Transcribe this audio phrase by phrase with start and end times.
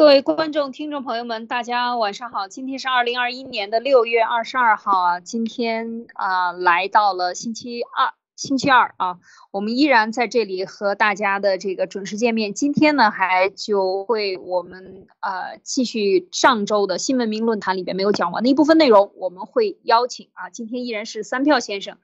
[0.00, 2.48] 各位观众、听众朋友们，大家晚上好！
[2.48, 9.18] 今天是二零二一年的六月二十二号啊，今天啊来到了星期二，星期二啊，
[9.50, 12.54] 我们依然在这里和大家的这个准时见面。
[12.54, 21.98] 今天呢，还就会我们呃继续上周的新闻名论坛里边没有讲完的一部分内容，我们会邀请啊，今天依然是三票先生。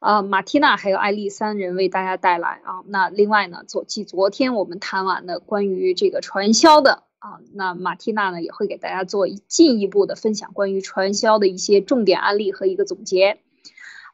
[0.00, 2.84] 呃，马缇娜还有艾丽三人为大家带来啊。
[2.88, 13.38] 那另外呢，昨继昨天我们谈完的关于这个传销的啊，那马缇娜呢也会给大家做进一步的分享关于传销的一些重点案例和一个总结。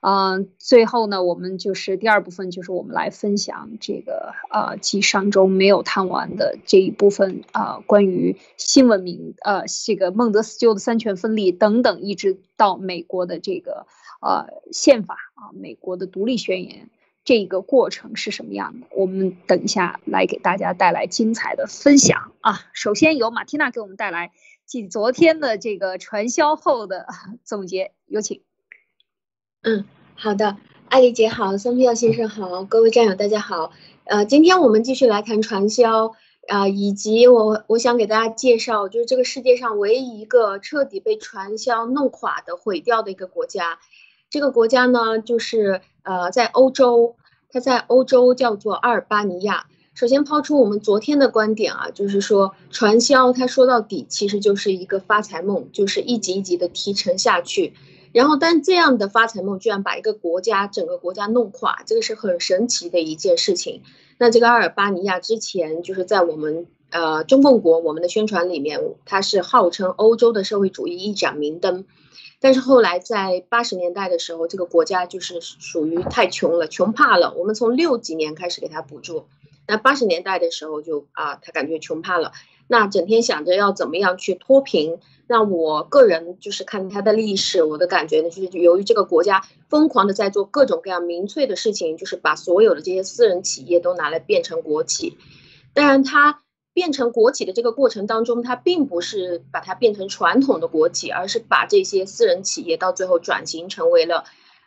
[0.01, 13.87] 嗯，最后呢，我们就是第二部分，就是我们来分享这个呃，继上周没有谈完的这一部分啊，关于新文明呃，这个孟德斯鸠的三权分立等等，一直到美国的这个。
[14.21, 16.89] 呃，宪法啊，美国的独立宣言
[17.25, 18.87] 这个过程是什么样的？
[18.91, 22.61] 我们等一下来给大家带来精彩的分享啊。
[22.75, 24.33] 首先由马缇娜给我们带来
[24.67, 27.07] 继昨天的这个传销后的
[27.43, 28.43] 总结，有请。
[29.63, 30.59] 嗯，好的，
[30.91, 33.73] 艾丽姐好，桑皮奥先生好，各位战友大家好。
[34.05, 36.13] 呃，今天我们继续来谈传销
[36.49, 43.81] 啊，以及我我想给大家介绍，就是这个世界上唯一一个彻底被传销弄垮的、毁掉的一个国家。
[44.35, 47.15] 这个国家呢，就是呃，在欧洲，
[47.53, 49.67] 它在欧洲叫做阿尔巴尼亚。
[49.95, 57.75] 首先抛出我们昨天的观点啊，就是说传销，它说到底其实就是一个发财梦，就是一级一级的提成下去。
[58.11, 63.83] 然后，但这样的发财梦居然把一个国家整个国家弄垮，这个是很神奇的一件事情。
[64.19, 71.85] 那这个阿尔巴尼亚之前就是在我们呃中共国我们的宣传里面，它是号称欧洲的社会主义一盏明灯。
[72.45, 77.33] 但是后来在八十年代的时候，这个国家就是属于太穷了，穷怕了。
[77.39, 79.25] 我们从六几年开始给他补助，
[79.67, 82.33] 那八十年代的时候就啊，他感觉穷怕了，
[82.69, 84.99] 那整天想着要怎么样去脱贫。
[85.27, 95.17] 那我个人就是看他的历史，我的感觉呢，就是由于这个国家疯狂的在做各种各样民粹的事情，就是把所有的这些私人企业都拿来变成国企。
[95.73, 96.44] 当然他。
[96.75, 104.25] 变成国企的这个过程当中，它并不是把它变成传统的国企，而是把这些私人企业到最后转型成为了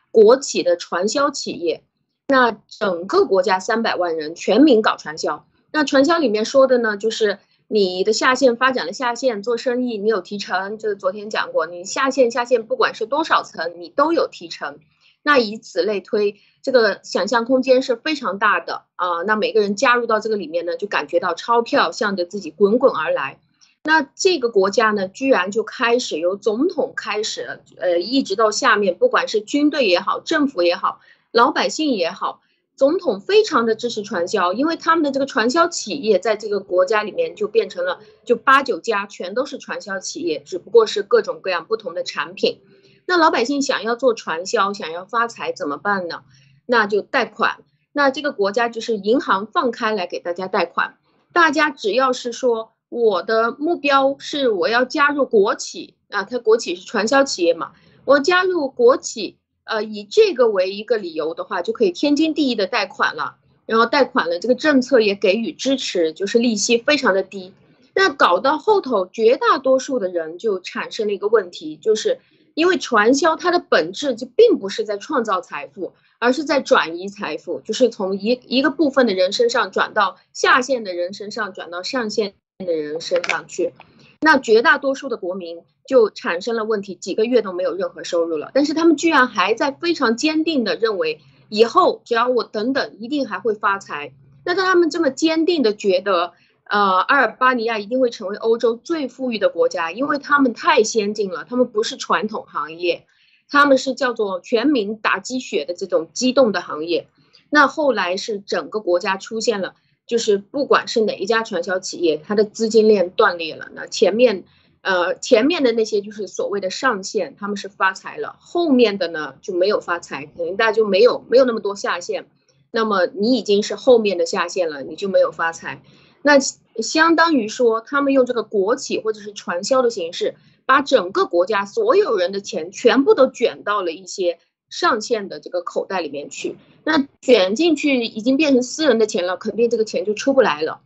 [0.09, 1.83] 国企的传销企业。
[2.29, 14.79] 那整个国家三百万人全民搞传销，那传销里面说的呢，就是你的下线发展的下线做生意，你有提成，就是昨天讲过，你下线下线不管是多少层，你都有提成。
[15.27, 19.23] 那以此类推，这个想象空间是非常大的啊！
[19.23, 23.37] 那每个人加入到这个里面呢，就感觉到钞票向着自己滚滚而来。
[23.83, 31.01] 那这个国家呢，居然就开始由总统开始，呃，一直到下面，不管是军队也好，政府也好，
[31.33, 32.39] 老百姓也好，
[32.77, 42.61] 总统非常的支持传销，因为他们的这个传销企业在这个国家里面就变成了就八九家全都是传销企业，只不过是各种各样不同的产品。
[43.09, 46.23] 那老百姓想要做传销，想要发财怎么办呢？
[46.65, 47.59] 那就贷款。
[47.93, 50.97] 那这个国家就是银行放开来给大家贷款，
[51.31, 57.71] 大家只要是说我的目标是我要加入国企啊，它国企是传销企业嘛，
[58.03, 63.37] 我加入国企，呃，以这个为一个理由的话，就可以天经地义的贷款了。
[63.65, 67.53] 然后贷款了，这个政策也给予支持，就是利息非常的低。
[67.95, 72.19] 那搞到后头，绝大多数的人就产生了一个问题，就是。
[72.57, 83.73] 因为传销它的本质就并不是在创造财富，而是在转移财富，就是从一一个部分的人身上转到下线的人身上，转到上线的人身上去。
[84.21, 88.49] 那绝大多数的国民就产生了问题，几个月都没有任何收入了。
[88.55, 94.13] 但是他们居然还在非常坚定的认为，以后只要我等等，一定还会发财。
[94.43, 96.33] 那当他们这么坚定的觉得。
[96.69, 103.05] 呃，阿尔巴尼亚一定会成为欧洲最富裕的国家，因为他们太先进了，他们不是传统行业，
[103.49, 107.07] 他们是叫做全民打鸡血的这种激动的行业。
[107.49, 109.75] 那后来是整个国家出现了，
[110.05, 113.69] 就是不管是哪一家传销企业，它的资金链断裂了。
[113.73, 114.43] 那前面，
[114.81, 122.27] 呃，前面的那些就是所谓的上线，他们是发财了，后面的呢就没有发财，可能大家就没有没有那么多下线。
[122.71, 125.81] 那么你已经是后面的下线了，你就没有发财。
[126.21, 130.35] 那相当于说，他们用这个国企或者是传销的形式，
[130.65, 136.55] 把整个国家所有人的钱全部都卷到了一些上线的这个口袋里面去。
[136.83, 140.81] 那卷进去已经变成私人的钱了，肯定这个钱就出不来了。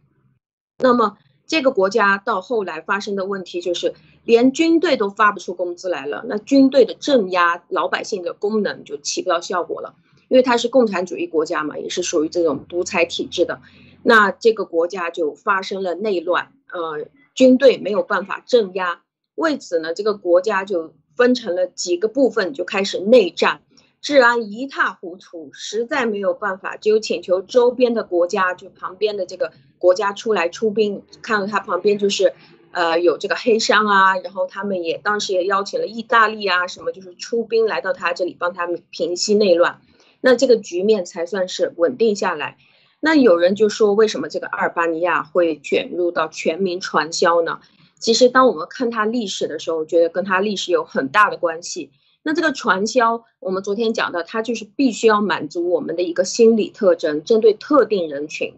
[0.80, 3.94] 那么这个国家到后来发生的问题就是，
[4.24, 6.24] 连军队都发不出工资来了。
[6.28, 9.96] 那军队的镇压老百姓的功能就起不到效果了，
[10.30, 13.62] 因为它是共产主义国家嘛，也是属于这种独裁体制的。
[14.04, 19.02] 那这个国家就发生了内乱，呃，军队没有办法镇压，
[19.36, 23.62] 为此呢，这个国家就分成了几个部分，就开始内战，
[24.02, 32.34] 治安一塌糊涂，实在没有办法，就请求周边的国家，就旁边的这个国家出来出兵，看到他旁边就是。
[32.74, 39.82] 呃，有这个黑山啊，然后他们也当时也邀请了意大利啊，什么就是出兵来到他这里帮他们平息内乱，
[40.22, 42.56] 那这个局面才算是稳定下来。
[43.02, 47.60] 那有人就说，为什么这个阿尔巴尼亚会卷入到全民传销呢？
[48.00, 51.92] 其实当我们看它历史的时候，觉得跟它历史有很大的关系。
[52.24, 58.54] 那这个传销，我们昨天讲的，它就是必须要满足我们的一个心理特征，针对特定人群。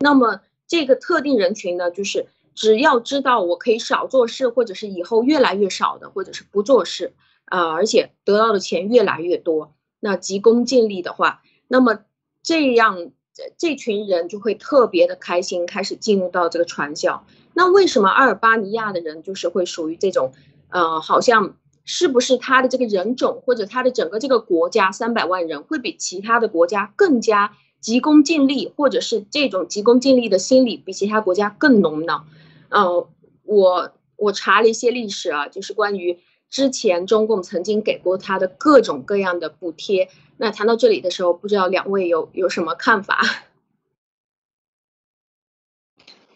[0.00, 2.28] 那么这个特定人群呢，就是。
[2.54, 7.12] 只要知道我可以少做事，或者是以后越来越少的，或者是不做事，
[7.44, 12.00] 啊，而且得到的钱越来越多，那急功近利的话，那么
[12.42, 13.12] 这样
[13.56, 17.24] 这群人就会特别的开心，开始进入到这个传销。
[17.54, 20.32] 那为什么阿尔巴尼亚的人就是会属于这种，
[20.70, 32.24] 呃，好像是不是他的这个人种或者他的整个这个国家三百万人会比其他的国家更加急功近利，或者是这种急功近利的心理比其他国家更浓呢？
[32.68, 33.08] 呃，
[33.44, 36.18] 我我查了一些历史啊，就是关于
[36.50, 40.08] 之前中共曾经给过他的各种各样的补贴。
[40.38, 43.20] 那谈到这里的时候，不知道两位有有什么看法？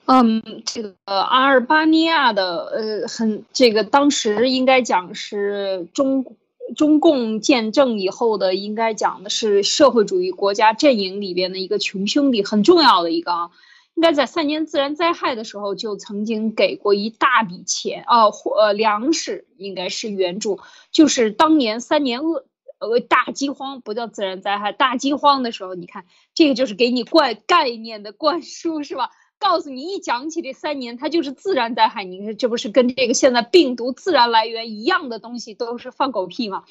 [0.05, 6.37] 嗯，这个阿尔巴尼亚的呃，很这个当时应该讲是中
[6.75, 13.51] 中共建政以后的，应该讲的是社会主义国家阵营里边的一个穷兄弟，很重要的一个啊。
[13.95, 20.61] 应该在三年自然灾害的时候就曾经给过一大笔钱啊，或呃粮食应该是援助，
[20.91, 22.47] 就是当年三年饿
[22.89, 29.11] 呃大饥荒不叫自然灾害，大饥荒的时候，你看这个就是给你灌概念的灌输是吧？
[29.39, 36.65] 告诉你一讲起这三年，它就是自然灾害，你看这不是跟这个现在病毒自然来源一样的东西都是放狗屁吗？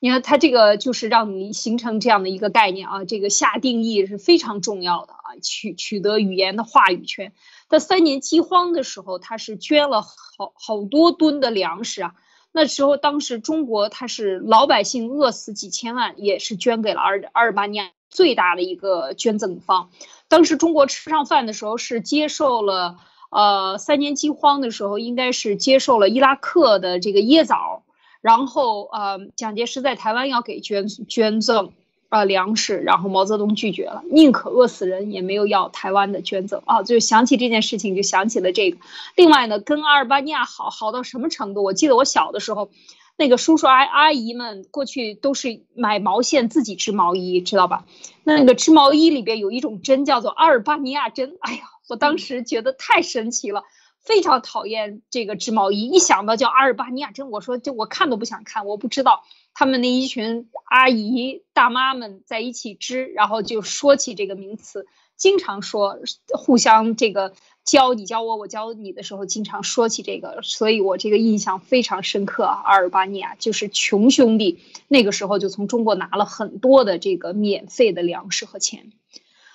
[0.00, 7.32] 你看它这个就是让你形成这样的一个概念啊，这个下定义是非常重要的啊，取取得语言的话语权。
[7.68, 12.14] 在三年饥荒的时候，他是捐了好好多吨的粮食啊。
[12.56, 19.90] 那时候当时中国它是老百姓饿死几千万，也是捐给了阿尔阿尔巴尼亚最大的一个捐赠方。
[20.28, 22.96] 当时中国吃上饭的时候，是接受了
[23.32, 27.82] 呃三年饥荒的时候，应该是接受了伊拉克的这个椰枣。
[28.20, 31.72] 然后，呃，蒋介石在台湾要给捐捐赠，
[32.14, 36.84] 呃，粮食，然后毛泽东拒绝了，宁可饿死人也没有要台湾的捐赠啊。
[36.84, 38.78] 就想起这件事情，就想起了这个。
[39.16, 41.64] 另外呢，跟阿尔巴尼亚好好到什么程度？
[41.64, 42.70] 我记得我小的时候，
[43.16, 47.84] 那个叔叔阿阿姨们过去都是买毛线自己织毛衣，知道吧？
[48.22, 53.64] 那个织毛衣里边有一种针叫做阿尔巴尼亚针，哎呀，我当时觉得太神奇了。
[54.04, 58.66] 非常讨厌这个织毛衣，一想到叫阿尔巴尼亚针，我说就我看都不想看。
[58.66, 64.86] 我不知道他们那一群阿姨大妈们在一起织，然后就说起这个名词，
[65.16, 67.32] 经常说互相这个
[67.64, 72.60] 教你教我，我教你的时候，经常说起这个，所以我这个印象非常深刻啊。
[72.64, 74.58] 阿尔巴尼亚就是穷兄弟，
[74.88, 78.92] 那个时候就从中国拿了很多的这个免费的粮食和钱。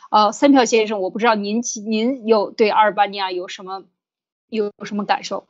[0.09, 3.83] 呃，三票先生，我不知道您您有对阿尔巴尼亚有什么？
[4.49, 5.45] 有什么感受？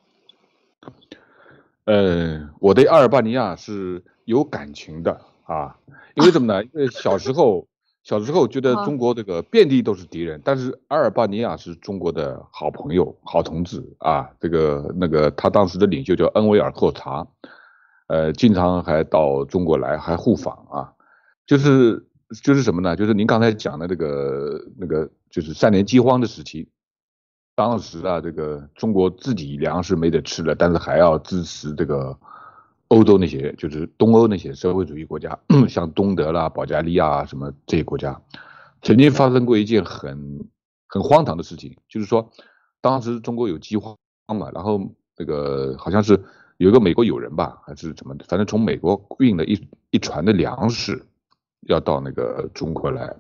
[1.85, 5.75] 呃，我对阿尔巴尼亚是有感情的啊，
[6.13, 6.63] 因为什么呢？
[6.63, 7.67] 因为小时候
[8.03, 14.29] 小时候觉得中国这个遍地都是敌人，但是阿尔巴尼亚是中国的好朋友、好同志啊。
[14.39, 17.25] 这个那个他当时的领袖叫恩维尔霍查，
[18.05, 20.93] 呃，经常还到中国来，还互访啊。
[21.47, 22.05] 就是
[22.43, 22.95] 就是什么呢？
[22.95, 26.69] 就是您刚才讲的这个那个，就是三年饥荒的时期。
[27.55, 32.15] 当时啊，这个中国自己粮食没得吃了，但是还要支持这个
[32.89, 38.21] 欧洲那些，就是东欧那些社会主义国家， 像东德啦、保加利亚什么这些国家，
[38.81, 40.47] 曾经发生过一件很
[40.87, 42.29] 很荒唐的事情，就是说，
[42.81, 44.79] 当时中国有饥荒嘛，然后
[45.17, 46.21] 那个好像是
[46.57, 51.05] 有一个美国友人吧，还是怎么的，反正从美国运了一一船的粮食
[51.67, 53.15] 要到那个中国来，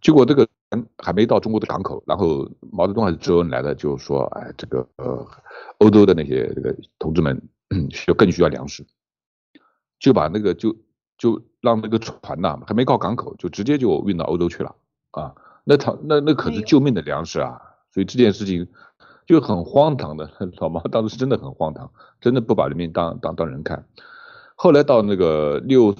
[0.00, 0.46] 结果这个。
[0.98, 5.26] 还没到中国的港口，然后毛泽东还是周恩来的，就说：“哎，这个呃，
[5.78, 7.40] 欧洲的那些这个同志们
[7.90, 8.86] 需要更需要粮食，
[9.98, 10.76] 就把那个就
[11.16, 14.74] 就让那个船呐，还没到港口，就直接就运到欧洲去了
[15.12, 15.34] 啊！
[15.64, 17.60] 那他那那可是救命的粮食啊！
[17.92, 18.66] 所以这件事情
[19.26, 23.86] 就很荒唐的， 老毛当时是真的很荒唐，真的不把人民当当当人看。
[24.54, 25.94] 后来到那个六。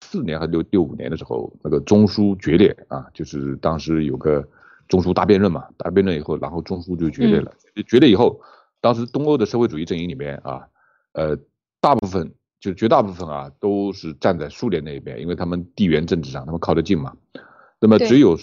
[0.00, 4.48] 四年还是六六五年的时候，那个中苏决裂啊，就是当时有个
[4.86, 7.52] 中枢大辩论嘛，大辩论以后，然后中枢就决裂了，
[7.86, 8.40] 决裂以后，
[8.80, 10.68] 当时东欧的社会主义阵营里面啊，
[11.12, 11.38] 呃，
[11.80, 17.16] 大部分就绝大部分啊都是站在苏联那一边，因为他们地缘政治上他们靠得近嘛，
[17.80, 18.38] 那么只有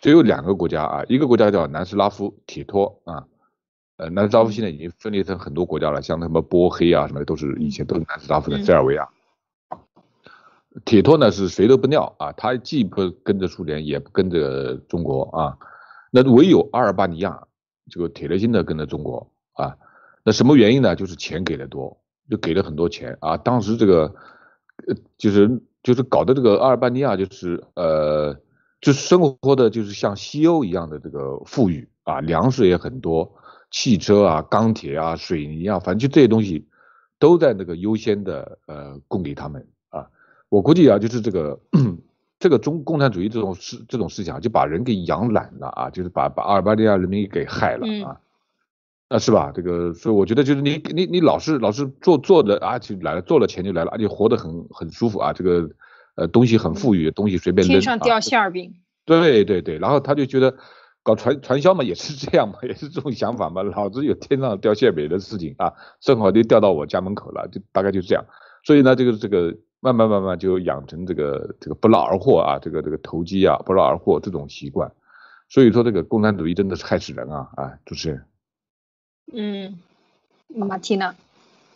[0.00, 3.26] 只有两个国家啊，一个国家叫南斯拉夫铁托啊。
[3.96, 9.06] 呃，南斯拉夫现在已经分裂成很多国家了，像什么波黑啊什么的，都是以前都是南斯拉夫的塞尔维亚。
[10.86, 15.58] 铁托呢是谁都不尿啊，他既不跟着苏联，也不跟着中国啊。
[16.10, 17.46] 那唯有阿尔巴尼亚
[17.90, 19.76] 这个铁了心的跟着中国啊。
[20.24, 20.94] 那什么原因呢？
[20.94, 21.96] 就是钱给的多，
[22.28, 23.36] 就给了很多钱啊。
[23.36, 24.14] 当时这个
[24.86, 28.36] 呃就是就是搞的这个阿尔巴尼亚就是呃
[28.80, 33.36] 就生活的就是像西欧一样的这个富裕啊，粮食也很多。
[33.72, 36.66] 汽车啊，钢铁啊，水泥啊，反正就这些东西，
[37.20, 40.10] 都在那个优先的呃供给他们啊。
[40.48, 41.60] 我估计啊，就是这个
[42.40, 48.20] 这个中共产主义这种思这种思想，就把人给养懒了啊，就是把把阿尔巴尼亚人民给害了啊，
[49.10, 49.52] 那是吧？
[49.54, 55.68] 这个所以我觉得就是你你你老是老是做做的啊，就来了，做了钱就来了，而且活得很很舒服啊，这个
[56.14, 58.72] 呃东西很富裕，东西随便扔天上掉馅儿饼。
[59.04, 60.56] 对对对，然后他就觉得。
[61.02, 63.62] 搞传传销嘛，也是这样嘛，也是这种想法嘛。
[63.62, 68.22] 老子有天上掉馅饼的事情啊，正好就掉到我家门口了，就大概就是这样。
[68.64, 74.92] 所以呢，这个这个慢慢慢慢就养成这个这个不劳而获啊，这个这个投机啊，不劳而获这种习惯。
[75.48, 77.48] 所以说，这个共产主义真的是害死人啊！
[77.56, 78.22] 啊，主持人。
[79.32, 79.78] 嗯，
[80.48, 81.14] 马蒂娜。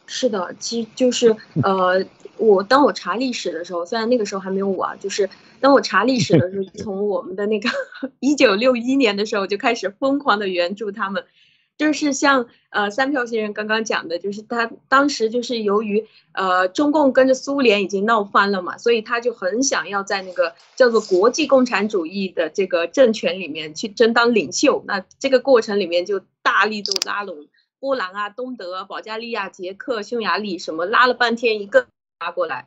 [0.06, 2.04] 是的，其实就是呃，
[2.36, 5.30] 我当我查历史的时候，虽然那个时候还没有我啊，就是
[5.60, 7.70] 当我查历史的时候，从我们的那个
[8.20, 11.24] 一九六一年的时候就开始疯狂的援助他们，
[11.76, 27.48] 就是像呃三票先生刚刚讲的，就是他当时就是由于呃中共跟着苏联已经闹翻了嘛，所以他就很想要在那个叫做国际共产主义的这个政权里面去争当领袖，那这个过程里面就大力度拉拢。
[27.80, 31.86] 波兰啊，东德、保加利亚、捷克、匈牙利什么拉了半天，一个
[32.18, 32.66] 拉过来，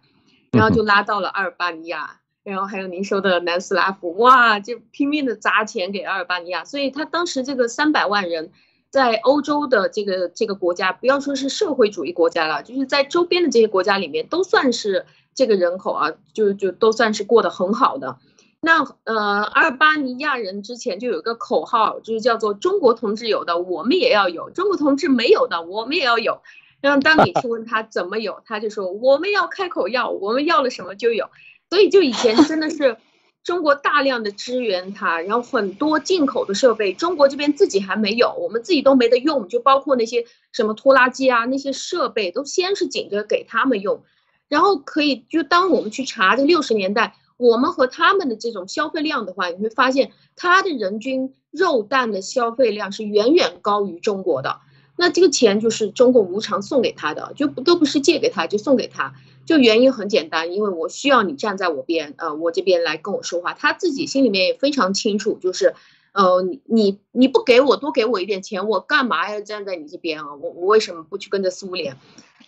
[0.51, 6.65] 然后就拉到了阿尔巴尼亚，然后还有您说的南斯拉夫，哇，就拼命的砸钱给阿尔巴尼亚。
[6.65, 8.51] 所以他当时这个三百万人，
[8.89, 18.17] 在欧洲的这个这个国家，不要说是社会主义国家了，就是在周边的这些国家里面，都算是这个人口啊，就就都算是过得很好的。
[18.60, 26.41] 那呃，阿尔巴尼亚人之前就有个口号，就是叫做“中国同志有的，我们也要有；中国同志没有的，我们也要有。”
[26.82, 31.29] 然后当你去问他怎么有，他就说：“我们要开口要，我们要了什么就有。”
[31.70, 32.98] 所以就以前真的是
[33.47, 44.03] 中国大量的支援他，然后很多进口的设备，中国这边自己还没有，我们自己都没得用，就包括那些什么拖拉机啊，那些设备都先是紧着给他们用，
[44.49, 47.15] 然后可以就当我们去查这六十年代。
[47.37, 54.59] 我们和他们的这种消费量的话，你会发现它的人均肉蛋的消费量是远远高于中国的。
[54.97, 59.13] 那这个钱就是中共无偿送给他的，就不都不是借给他，就送给他。
[59.47, 63.55] 就原因很简单，因为我需要你站在我边，呃，我这边来跟我说话。
[63.55, 65.73] 他自己心里面也非常清楚，就是，
[66.13, 70.35] 呃，你你你不给我多给我一点钱，我干嘛要站在你这边啊？
[70.35, 71.97] 我我为什么不去跟着苏联？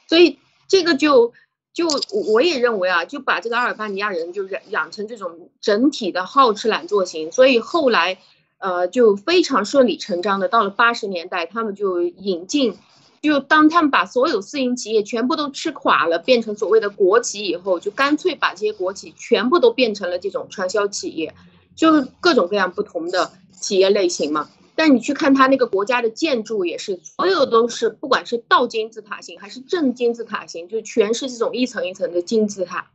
[0.07, 0.37] 所以
[0.67, 1.33] 这个就。
[1.71, 1.87] 就
[2.31, 8.17] 我也认为啊，就把这个阿尔巴尼亚人就养养成这种整体的好吃懒做型，所以后来，
[8.57, 12.75] 呃，就非常顺理成章的到了八十年代，他们就引进，
[13.21, 21.33] 就当他们把所有私营企业全部都吃垮了，变成所谓的国企以后，就干脆把这些国企全部都变成了这种传销企业，
[21.75, 24.49] 就是各种各样不同的企业类型嘛。
[24.75, 32.89] 但你去看他那个国家的建筑，也是所有都是，不管是倒金字塔型还是正金字塔型，就全是这种一层一层的金字塔。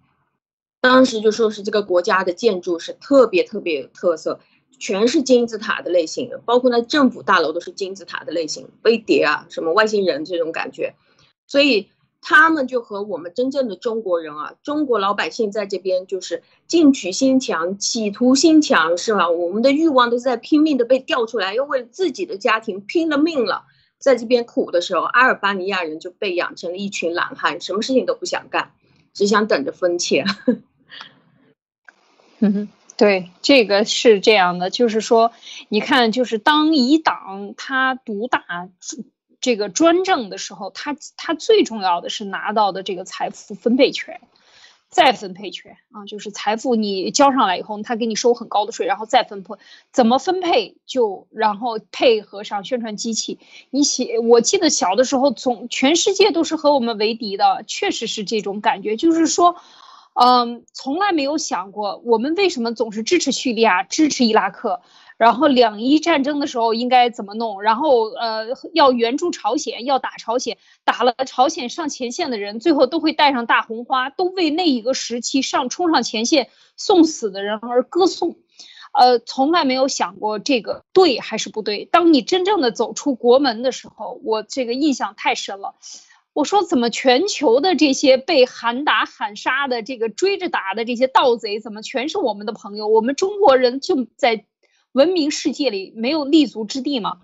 [0.81, 4.41] 当时就说是这个国家的建筑是特别特别有特色，
[4.79, 10.95] 全是金字塔的类型，包括那政府大楼都是金字塔的类型，飞碟啊，什么外星人这种感觉，
[11.47, 11.89] 所以。
[12.27, 19.29] 他们就和我们真正的中国人啊，中国老百姓在这边就是进取心强，企图心强，是吧？
[19.29, 23.67] 我们的欲望都在拼命的被调出来，又为了自己的家庭拼了命了，
[23.99, 28.73] 在这边苦的时候，阿尔巴尼亚人就被养成了一群懒汉，什么事情都不想干，
[29.13, 30.25] 只想等着分钱。
[32.41, 35.33] 嗯哼，对，这个是这样的，就是说，
[35.69, 38.69] 你看，就是当一党他独大。
[39.41, 44.23] 这个专政的时候，他他最重要的是拿到的这个财富分配权，
[44.89, 49.57] 再分配权啊，就是财富你交上来以后，他给你收很高的税，然后再分配，
[49.93, 53.39] 怎么分配就然后配合上宣传机器。
[53.69, 59.57] 你写，我记得小的时候，总全世界都是和我们为敌的，确实是这种感觉，就是说，
[60.15, 64.81] 嗯，从来没有想过我们为什么总是支持叙利亚、支持伊拉克。
[65.17, 67.63] 然后两伊战争的时候应该怎么弄？
[67.63, 78.37] 然后呃，要援助朝鲜，要打朝鲜，打了朝鲜上前线的人，最后都会带上大红花，都为那一个时期上冲上前线送死的人而歌颂。
[78.93, 81.85] 呃，从来没有想过这个对还是不对。
[81.85, 85.77] 当你真正的走出国门的时候，我这个印象太深了。
[86.35, 92.89] 我说怎么全球的这些被喊打喊杀的这个追着打的这些盗贼，怎么全是我们的朋友？
[92.89, 94.45] 我们中国人就在
[94.93, 97.19] 文明世界里没有立足之地吗？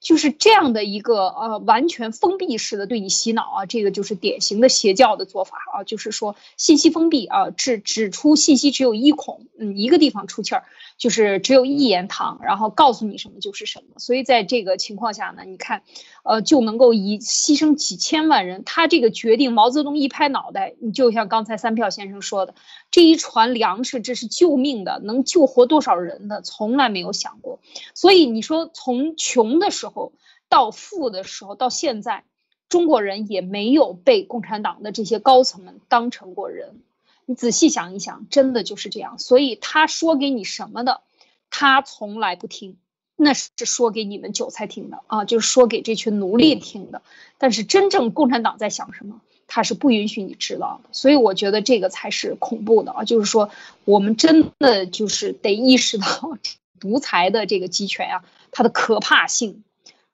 [0.00, 10.64] 就是这样的一个呃完全封闭式的对你洗脑啊，这个就是典型的邪教的做法啊，就是说信息封闭啊，只只出信息只有一孔，嗯，一个地方出气儿。
[10.96, 13.98] 就是只有一言堂，然后告诉你什么就是什么。
[13.98, 15.82] 所以在这个情况下呢，你看，
[16.24, 18.64] 呃，就能够以牺牲几千万人。
[18.64, 22.54] 他这个决定，毛泽东一拍脑袋，你就像刚才三票先生说的，
[22.90, 27.60] 这一船粮食这是救命的，能救活多少人的，从来没有想过。
[27.94, 30.12] 所以你说从穷的时候
[30.48, 32.24] 到富的时候到现在，
[32.70, 36.80] 中国人也没有被共产党的这些高层们当成过人。
[37.26, 39.18] 你仔细想一想，真的就是这样。
[39.18, 41.02] 所以他说给你什么的，
[41.50, 42.76] 他从来不听，
[43.16, 47.02] 那是说给你们韭菜听的啊，就是说给这群奴隶听的。
[47.38, 50.88] 但是真正共产党在想什么，他是不允许你知道的。
[50.92, 53.50] 所以我觉得这个才是恐怖的啊，就是说
[53.84, 56.38] 我们真的就是得意识到
[56.80, 59.64] 独裁的这个集权啊，它的可怕性。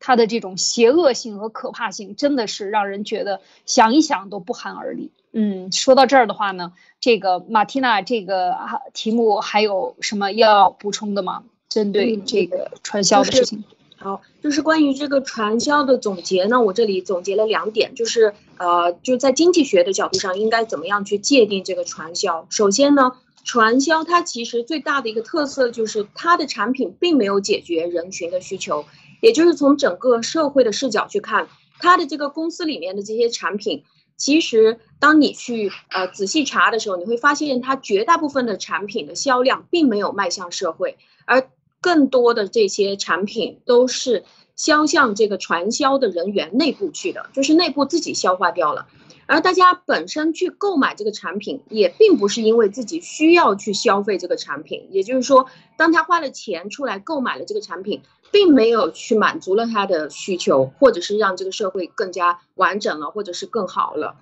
[0.02, 5.10] 它的这种邪恶性和可怕性，真的是让人觉得想一想都不寒而栗。
[5.32, 8.56] 嗯，说到这儿的话呢，这个马蒂娜这个
[8.94, 11.44] 题目还有什么要补充的吗？
[11.70, 13.64] 针对这个传销的事情。
[13.96, 22.46] 好，就是关于这个传销的总结呢，我这里总结了两点，就是呃，就在经济学的角度上，应该怎么样去界定这个传销。
[22.50, 23.12] 首先呢，
[23.44, 28.84] 传销它其实最大的一个特色就是它的产品并没有解决人群的需求。
[29.20, 31.46] 也就是从整个社会的视角去看，
[31.78, 33.84] 它的这个公司里面的这些产品，
[34.16, 48.86] 其实当你去呃仔细查的时候，你会发现它绝大部分的产品的销量并没有迈向社会，而更多的这些产品都是销向这个传销的人员内部去的，就是内部自己消化掉了。
[49.26, 64.16] 而大家本身去购买这个产品，也并不是因为自己需要去消费这个产品，也就是说，当他花了钱出来购买了这个产品，并没有去满足了他的需求，或者是让这个社会更加完整了，或者是更好了。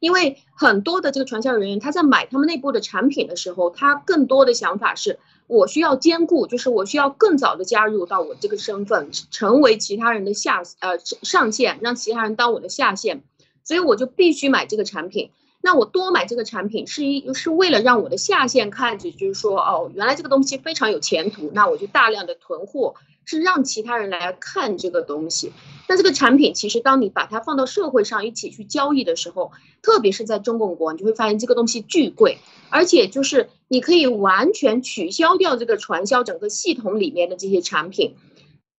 [0.00, 13.24] 因为很多的这个传销人员，他在买他们内部的产品的时候，他更多的想法是，我需要兼顾，就是我需要更早的加入到我这个身份，成为其他人的下呃上线，让其他人当我的下线。
[13.64, 15.30] 所以我就必须买这个产品，
[15.60, 22.94] 那我多买这个产品是一是为了让我的下线看着就是说哦，原来这个东西非常有前途，那我就大量的囤货，
[23.28, 25.52] 是让其他人来看这个东西。
[25.86, 32.38] 那这个产品其实当你把它放到社会上一起去交易的时候，特别是在中共国，你就会发现这个东西巨贵，
[32.70, 38.16] 而且就是你可以完全取消掉这个传销整个系统里面的这些产品，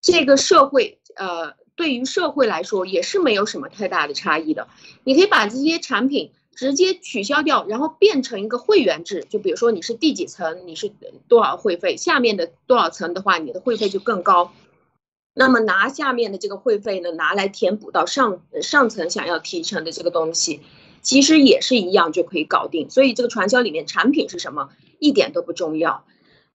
[0.02, 1.54] 这个社会呃。
[1.76, 4.68] 对于社会来说也是没有什么太大的差异的，
[5.06, 10.92] 你可以把这些产品直接取消掉，然后变成一个会员制，就比如说你是第几层，你是
[11.30, 14.52] 多少会费，下面的多少层的话，你的会费就更高。
[15.34, 20.60] 那么拿下面的这个会费呢，拿来填补到上上层想要提成的这个东西，
[21.02, 22.90] 其实也是一样就可以搞定。
[22.90, 24.68] 所以这个传销里面产品是什么
[25.00, 26.04] 一点都不重要，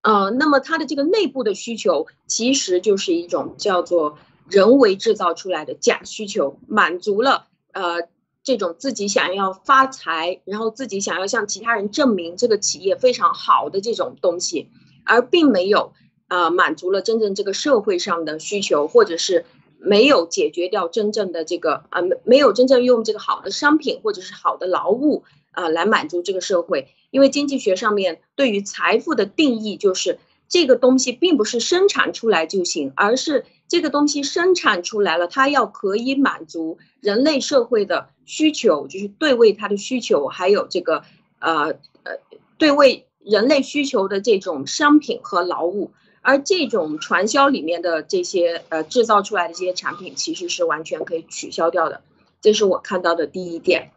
[0.02, 4.18] 呃，那么它的这个内部的需求其实就是一种叫做。
[4.46, 8.02] 人为制造出来的假需求，满足了呃
[8.44, 14.68] 这种自己想要发财，然后自己想要向其他人证明这个企业非常好的这种东西，
[15.04, 15.94] 而并没有
[16.28, 19.46] 呃满足了真正这个社会上的需求，或者是
[19.78, 30.18] 没有解决掉真正的这个啊没没有真正用这个好的商品或者是好的劳务啊来满足这个社会，因为经济学上面对于财富的定义就是
[30.54, 33.44] 这个东西并不是生产出来就行，而是。
[33.66, 41.02] 这个东西生产出来了，它要可以满足人类社会的需求，就是对位它的需求，还有这个
[41.40, 41.70] 呃
[42.04, 42.12] 呃
[42.56, 45.90] 对位人类需求的这种商品和劳务。
[46.20, 52.02] 而这种传销里面的这些呃制造出来的这些产品，其实是完全可以取消掉的。
[52.42, 53.90] 这是我看到的第一点。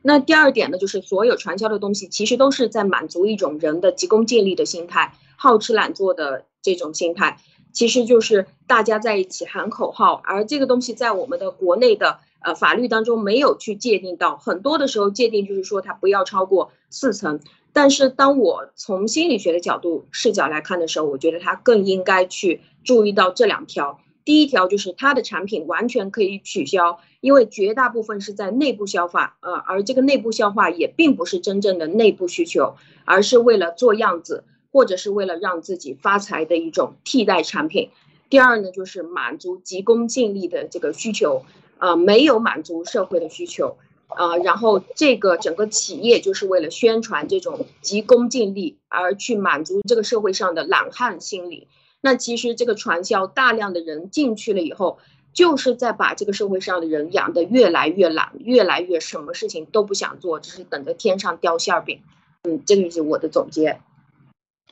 [0.00, 7.38] 那第二点呢，就是所有传销的东西，其实都是在满足一种人的急功近利的心态，好吃懒做的这种心态。
[7.72, 17.40] 其实就是大家在一起喊口号，而这个东西在我们的国内的呃法律当中没有去界定到，很多的时候界定就是说它不要超过四层，
[17.72, 24.00] 但是当我从心理学的角度视角来看的时候，我觉得它更应该去注意到这两条。
[24.24, 32.74] 第一条就是它的产品完全可以取消，因为绝大部分是在内部消化，呃，而这个内部消化也并不是真正的内部需求，
[33.04, 37.90] 而是为了做样子，或者是为了让自己发财的一种替代产品。
[38.30, 41.44] 第二呢，就是满足急功近利的这个需求，
[41.78, 43.78] 啊，没有满足社会的需求，
[44.08, 51.68] 啊，然后这个整个企业就是为了宣传这种急功近利而去满足这个社会上的懒汉心理。
[52.00, 54.98] 那其实这个传销大量的人进去了以后，
[55.32, 62.02] 就是在把这个社会上的人养得越来越懒，越来越什么事情都不想做，只是等着天上掉馅饼。
[62.42, 63.80] 嗯，这个是我的总结。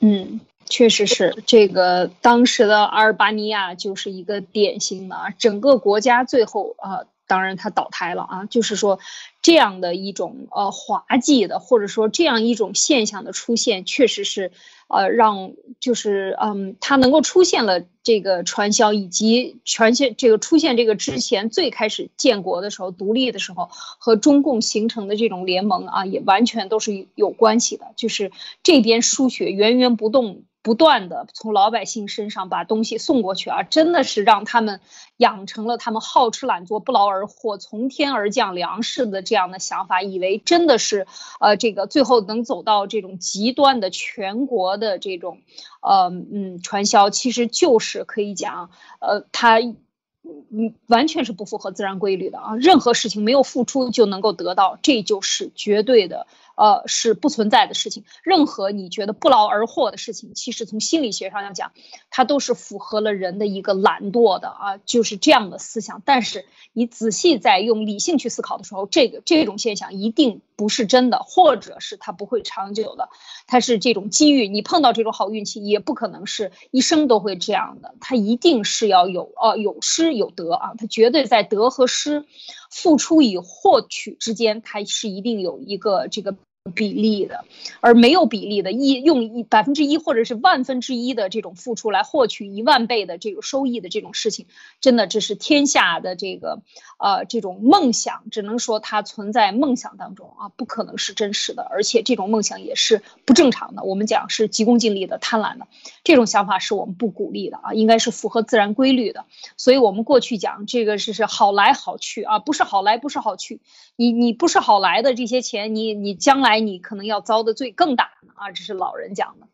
[0.01, 7.05] 嗯，确实是这个当时的阿尔巴尼亚就是一个典型的啊，整个国家最后啊。
[7.29, 8.45] 当然，它倒台了啊！
[8.45, 9.01] 就是说，
[9.43, 14.53] 这样的一种呃滑稽的，或者说这样一种现象的出现，确实是
[14.89, 27.87] 呃让就是嗯，它能够出现了这个传销，以及传现这个出现这个之前最开始建国的时候、独立的时候和中共形成的这种联盟啊，也完全都是有关系的。
[27.97, 30.43] 就是这边输血源源不动。
[30.63, 34.81] 不断的从老百姓身上把东西送过去啊，真的是让他们
[35.17, 41.07] 养成了他们好吃懒做、不劳而获、从天而降粮食的这样的想法，以为真的是
[41.39, 45.39] 呃这个最后能走到这种极端的全国的这种
[45.81, 56.27] 呃嗯传销，其实就是可以讲呃他嗯完全是不符合自然规律的啊，任何事情没有付出就能够得到，这就是绝对的。
[56.57, 58.05] 呃，是不存在的事情。
[58.23, 61.73] 任何你觉得不劳而获的事情，其实从心理学上来讲，
[62.09, 66.01] 它都是符合了人的一个懒惰的啊，就是这样的思想。
[66.07, 73.09] 但是你仔细在用理性去思考的时候，这个这种现象一定不是真的，或者是它不会长久的。
[73.47, 77.95] 它是这种机遇，你碰到这种好运气，也不可能是一生都会这样的。
[78.01, 82.25] 它一定是要有呃有失有得啊，它绝对在得和失、
[82.71, 86.37] 付出与获取之间，它是一定有一个这个。
[86.75, 87.45] 比例的，
[87.81, 94.47] 而没有比例的，一用一百分之一或者是万分之一的这种付出来获取一万倍的这个收益的这种事情，
[94.81, 96.63] 真的这是天下的这个
[96.99, 103.85] 呃这种梦想，只能说它存在梦想当中啊，不可能是真实的，而且这种梦想也是不正常的。
[103.85, 105.69] 我们讲是急功近利的、贪婪的
[106.03, 109.25] 这种想法是我们不鼓励的啊，应该是符合自然规律的。
[109.57, 113.61] 所以我们过去讲这个是是好来好去啊，不是好来不是好去，
[113.95, 116.56] 你你不是好来的这些钱，你你将来。
[116.61, 118.51] 你可能要遭的罪更大啊！
[118.51, 119.47] 这是老人讲的。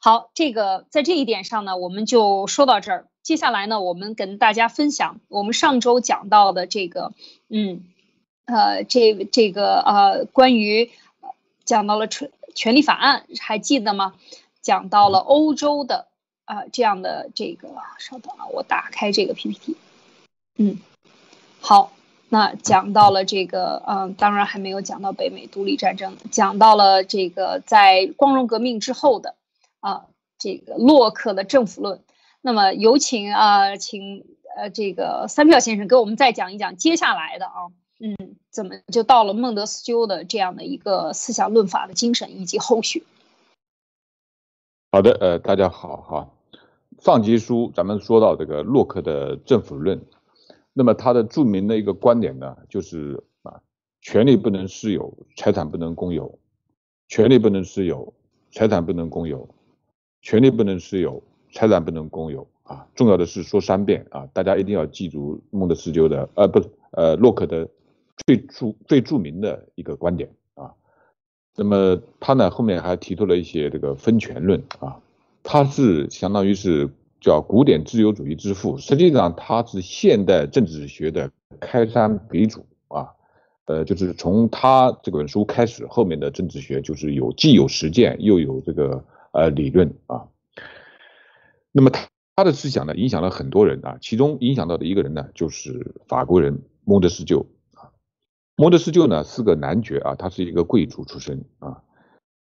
[0.00, 3.06] 好，这个在这一点上呢，我们就说到这儿。
[3.22, 7.12] 接下来呢，我们跟大家分享我们上周讲到的这个，
[7.48, 7.84] 嗯，
[8.46, 10.90] 呃，这这个呃，关于
[11.64, 14.14] 讲到了权权利法案，还记得吗？
[14.60, 16.08] 讲到了欧洲的
[16.44, 19.76] 啊这样的这个，稍等啊，我打开这个 PPT。
[20.56, 20.78] 嗯，
[21.60, 21.92] 好。
[22.32, 29.34] 那讲到了这个，嗯，当然还没有讲到北美独立战争，讲到了这个在光荣革命之后的，
[29.80, 30.06] 啊，
[30.38, 32.00] 这个洛克的政府论。
[32.40, 34.24] 那么有请啊，请
[34.56, 37.68] 呃这个三票先生给我们再讲一讲接下来的啊，
[38.00, 38.16] 嗯，
[38.50, 43.04] 怎么就到了孟德斯鸠的这样的一个思想论法的精神以及后续。
[44.90, 46.30] 好的，呃，大家好哈，
[46.98, 50.02] 上集书咱们说到这个洛克的政府论。
[50.74, 53.60] 那么他的著名的一个观点呢，就是啊，
[54.00, 56.38] 权利不能私有，财产不能公有；
[57.08, 58.14] 权利不能私有，
[58.50, 59.46] 财产不能公有；
[60.22, 62.46] 权利不能私有，财产不能公有。
[62.62, 67.68] 啊，重要的是说三遍啊，大家一定要记住孟德斯鸠的，呃，不，呃，洛克的
[68.24, 70.72] 最著最著名的一个观点啊。
[71.54, 75.00] 那么他呢后面还提出了一些这个分权论啊，
[75.42, 76.88] 他是相当于是。
[77.22, 81.30] 叫古典自由主义之父，实际上他是现代政治学的
[81.60, 83.10] 开山鼻祖啊，
[83.66, 90.26] 呃，就是从他这本书开始，后面的政治学就是有既有实践又有这个呃理论啊。
[91.70, 91.90] 那么
[92.34, 97.94] 他的思想呢，影响了很多人啊，其中影响到的一个人呢，就是法国人孟德斯鸠啊。
[98.56, 101.82] 孟德斯鸠呢是个男爵啊，他是一个贵族出身啊，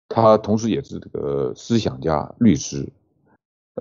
[0.08, 2.88] 他同时也是这个思想家、律师。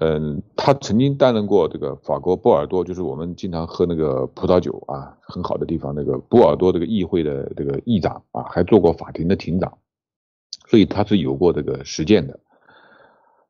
[0.01, 5.93] 嗯，他曾经担任过这个法国波尔多，就是我们经常喝那个葡萄酒啊，很好的地方。
[5.93, 9.77] 那个波尔多这个议会的这个议长啊，还做过法庭的庭长，
[10.69, 12.39] 所以他是有过这个实践的。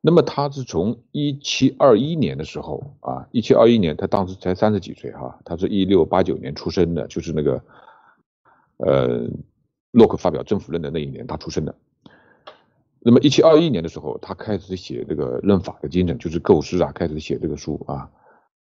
[0.01, 7.63] 那么他是从一七二一年的时候啊，一七二一年他当时才三十几岁哈，他是一六八九年出生的，就是那个
[8.77, 9.29] 呃
[9.91, 11.75] 洛克发表政府论的那一年他出生的。
[13.01, 18.11] 那么一七二一年的时候，他开始写这个论法的精神，就是构思啊，开始写这个书啊。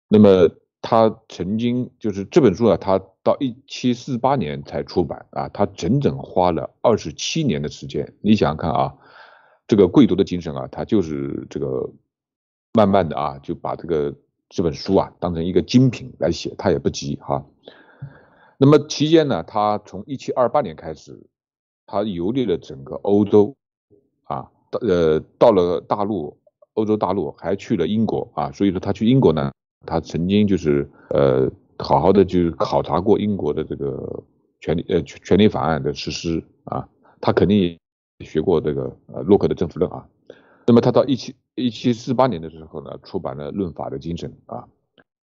[0.09, 0.48] 那么
[0.81, 8.14] 他曾经就是这本书啊，他到一七四八年才出版啊，他整整花了二十七年的时间。
[8.20, 8.94] 你想想看啊，
[9.66, 11.90] 这个贵族的精神啊，他就是这个
[12.72, 14.14] 慢慢的啊，就把这个
[14.48, 17.44] 这本书啊当成一个精品来写，他也不急哈。
[18.57, 21.27] 那么期间呢，他从一七二八年开始，
[21.87, 23.57] 他游历了整个欧洲。
[24.28, 26.36] 啊，到呃到了大陆，
[26.74, 29.50] 欧洲大陆还去了英国啊，所以说他去英国呢，
[29.86, 34.22] 他曾经就是呃好好的就是考察过英国的这个
[34.60, 36.86] 权利呃权利法案的实施啊，
[37.20, 37.78] 他肯定也
[38.26, 40.06] 学过这个呃洛克的政府论啊，
[40.66, 44.68] 那么他到一七一七四八年的时候呢，出版了《论法的精神》啊，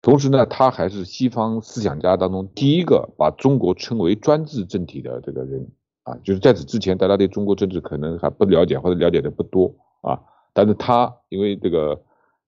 [0.02, 5.70] 同时呢，他还是西方思想家当中第一个把中国称为专制政体的这个人。
[6.22, 10.20] 就是在此之前，大家对中国政治可能还不了解或者了解的不多啊。
[10.52, 12.02] 但是他因为这个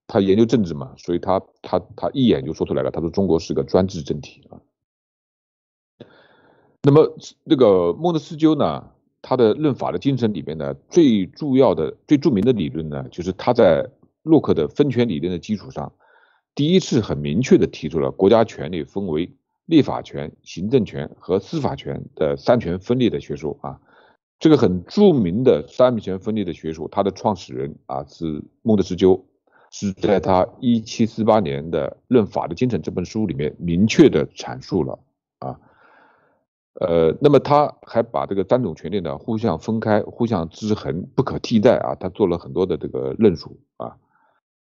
[0.07, 4.59] 他研究政治嘛，所以他他他一眼就说出来了，他说中国是个专制政体啊。
[6.81, 13.89] 那么这个孟德斯鸠呢，他的论法的精神里面呢，最重要的、最著名的理论呢，就是他在
[14.21, 15.93] 洛克的分权理论的基础上，
[16.55, 19.33] 第一次很明确的提出了国家权力分为。
[19.65, 23.79] 立法权、行政权和司法权的三权分立的学说啊，
[24.39, 29.25] 这个很著名的三权分立的学说，它的创始人啊是孟德斯鸠，
[29.71, 34.99] 是在他一七四八年的《论法的精神》这本书里面明确的阐述了
[35.39, 35.57] 啊，
[36.81, 43.95] 呃，那么他还把这个三种权利呢互相分开、互相制衡、不可替代啊，他做了很多的这个论述啊，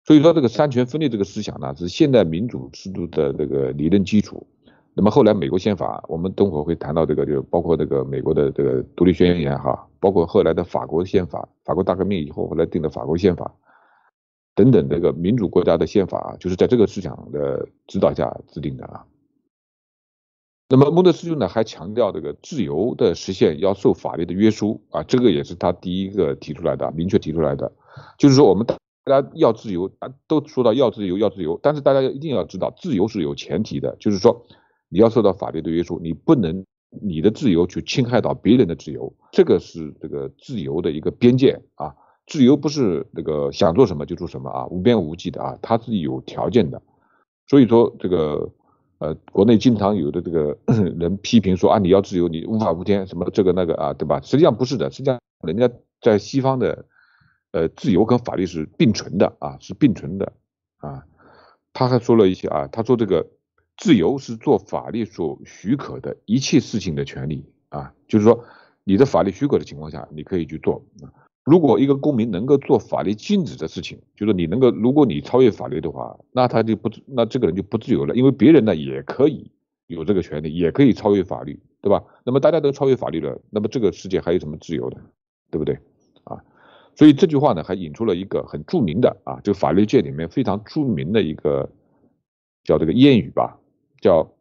[0.05, 4.45] 所以说这个三权分立这个思想呢是现代民主制度的这个理论基础。
[4.93, 13.55] 那么后来美国宪法，我们等会会谈到这个，就包括这个美国的这个独立宣言哈，包括后来的法国宪法，法国大革命以后后来定的法国宪法
[14.53, 19.05] 等等这个民主国家的宪法，就是在这个思想的指导下制定的啊。
[20.67, 27.71] 那么孟德斯鸠呢还强调这个自由的实现要受法律的约束啊，这个也是他第一个提出来的，明确提出来的，
[28.17, 28.75] 就是说我们大
[29.21, 34.45] 家要自由啊，都说到要自由要自由，但是大家一定要知道自由是有前提的，就是说。
[34.93, 41.95] 你要受到法律的约束，你不能你的自由去侵害到别人的自由，这个是这个自由的一个边界啊。
[42.27, 46.81] 自由不是那个想做什么就做什么啊，无边无际的啊，它是有条件的。
[47.47, 48.51] 所以说这个
[48.99, 50.57] 呃，国内经常有的这个
[50.99, 54.19] 人批评说啊，你要自由，你无法无天什么这个那个啊，对吧？
[54.21, 55.69] 实际上不是的，实际上人家
[56.01, 56.85] 在西方的
[57.53, 60.33] 呃自由跟法律是并存的啊，是并存的
[60.79, 61.05] 啊。
[61.71, 63.25] 他还说了一些啊，他说这个。
[63.81, 68.45] 自由是做法律所许可的一切事情的权利啊，就是说
[68.83, 70.85] 你的法律许可的情况下，你可以去做。
[71.43, 79.49] 如果一个公民能够做法律禁止的事情，就是你能够，如果你超越法律的话，那他就不，那这个人就不自由了，因为别人呢也可以
[79.87, 82.03] 有这个权利，也可以超越法律，对吧？
[82.23, 85.01] 那么大家都超越法律了，那么这个世界还有什么自由的，
[85.49, 85.79] 对不对？
[86.25, 86.37] 啊，
[86.95, 91.67] 所以这句话呢，还引出了一个很著名的啊，就法律界里面非常著名的一个
[92.63, 93.57] 叫这个谚语吧。
[94.01, 94.33] 叫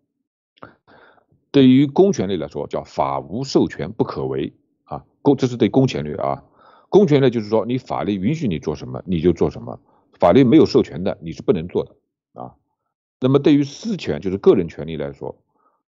[1.53, 6.43] 对于公权力来说，叫法无授权不可为啊，公这是对公权力啊，
[6.89, 9.79] 公权力就是说你法律允许你做什么你就做什么，
[10.19, 11.95] 法律没有授权的你是不能做的
[12.41, 12.55] 啊。
[13.21, 15.37] 那么对于私权就是个人权利来说，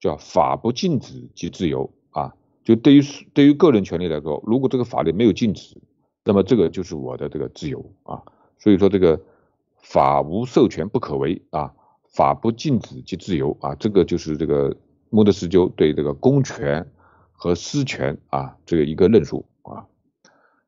[0.01, 3.03] 叫法不禁止即自由啊，就对于
[3.33, 5.77] 对于个人权利来说，如果这个法律没有禁止，
[6.25, 8.23] 那么这个就是我的这个自由啊。
[8.59, 9.21] 所以说这个
[9.77, 11.73] 法无授权不可为啊。
[12.13, 14.77] 法不禁止即自由啊，这个就是这个
[15.11, 16.85] 孟德斯鸠对这个公权
[17.33, 19.87] 和私权啊这个一个论述啊，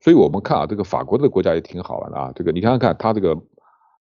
[0.01, 3.37] 所以我们看啊，这个法国的国家也挺好玩的啊，这个你看看他这个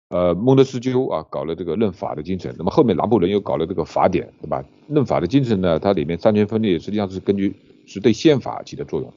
[0.09, 4.65] 呃孟德斯鸠啊搞了这个论法的精神，那么后面拿破仑又搞了这个法典，对吧？
[4.89, 7.55] 论法的精神呢，它里面三权分立实际上是根据
[7.87, 9.13] 是对宪法起的作用，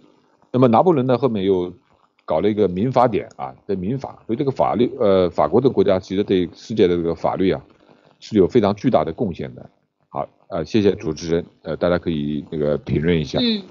[0.52, 1.74] 那么拿破仑呢后面又
[2.24, 7.62] 搞了一个民法典啊，对民法，所以这个法律呃法国的国家其实对世界的这个法律啊。
[8.22, 9.70] 是有非常巨大的贡献的。
[10.08, 13.40] 好，呃，谢谢主持人，呃，大家可以那个评论一下。
[13.42, 13.64] 嗯，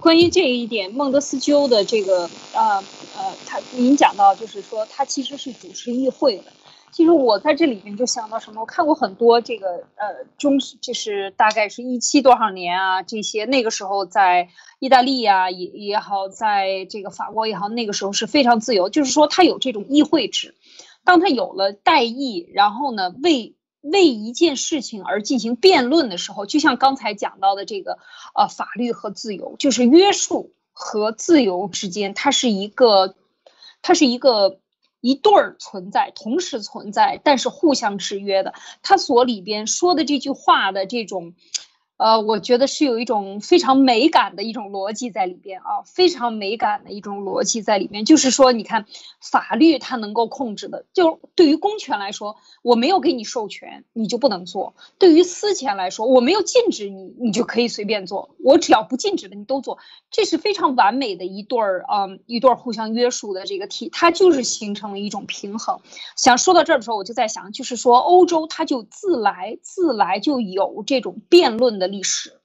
[0.00, 2.82] 关于这一点，孟德斯鸠的这个，呃
[3.16, 6.44] 呃，他您讲到就是说他其实是主持议会的。
[6.92, 20.54] 其实我在这里面就想到什么，我看过很多这个，呃，中就是大概是一七多少年啊，这些那个时候在意大利啊也也好，在这个法国也好，那个时候是非常自由，就是说他有这种议会制。
[21.04, 27.98] 当他有了代议，然后呢，为为一件事情而进行辩论的时候，就像刚才讲到的这个，
[28.34, 33.14] 呃，法律和自由就是约束和自由之间，它是一个，
[33.82, 34.58] 它是一个
[35.00, 38.54] 一对儿存在，同时存在，但是互相制约的。
[38.82, 41.34] 它所里边说的这句话的这种。
[42.04, 48.04] 呃，我觉得是有一种非常美感的一种逻辑在里边啊，非常美感的一种逻辑在里面。
[48.04, 48.84] 就是说，你看
[49.22, 58.34] 法律它能够控制的，就对于公权来说，我没有给你授权，你就不能做；对于私权来说，我没有禁止你，你就可以随便做。
[58.38, 59.78] 我只要不禁止的，你都做。
[60.10, 65.80] 这是非常完美的一对儿啊，一对儿互相约束的这个体，它就是形成了一种平衡。
[66.16, 71.93] 想说到这儿的时候，我就在想，就是说欧洲它就自来自来就有这种辩论的。
[71.94, 72.40] 历史，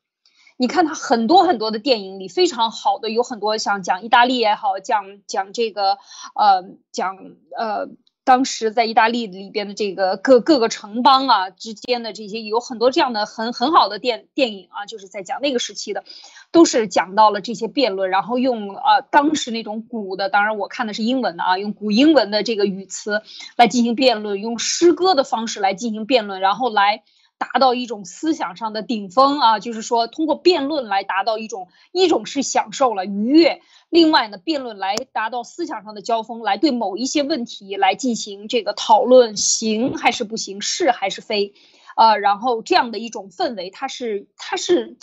[0.57, 5.97] 你看他很多很多的电影里非常好的，有很多像讲意大利也好，讲讲这个
[6.35, 7.17] 呃讲
[7.57, 7.87] 呃
[8.23, 16.03] 当时在意大利里边的这个各各个城邦啊之间的这些有很多这样的很很好的电电影啊，就是在讲那个时期的，
[16.51, 23.23] 都是讲到了这些辩论，然后用呃当时那种古的，当然我看的是英文的啊，用古英文的这个语词
[23.55, 27.03] 来进行辩论，用诗歌的方式来进行辩论，然后来。
[27.39, 41.53] 达到一种思想上的顶峰啊，就是说通过辩论来达到一种一种是享受了愉悦，另外呢，辩论来达到思想上的交锋，来对某一些问题来进行这个讨论，行还是不行，是还是非，
[41.95, 44.97] 呃，然后这样的一种氛围，它是它是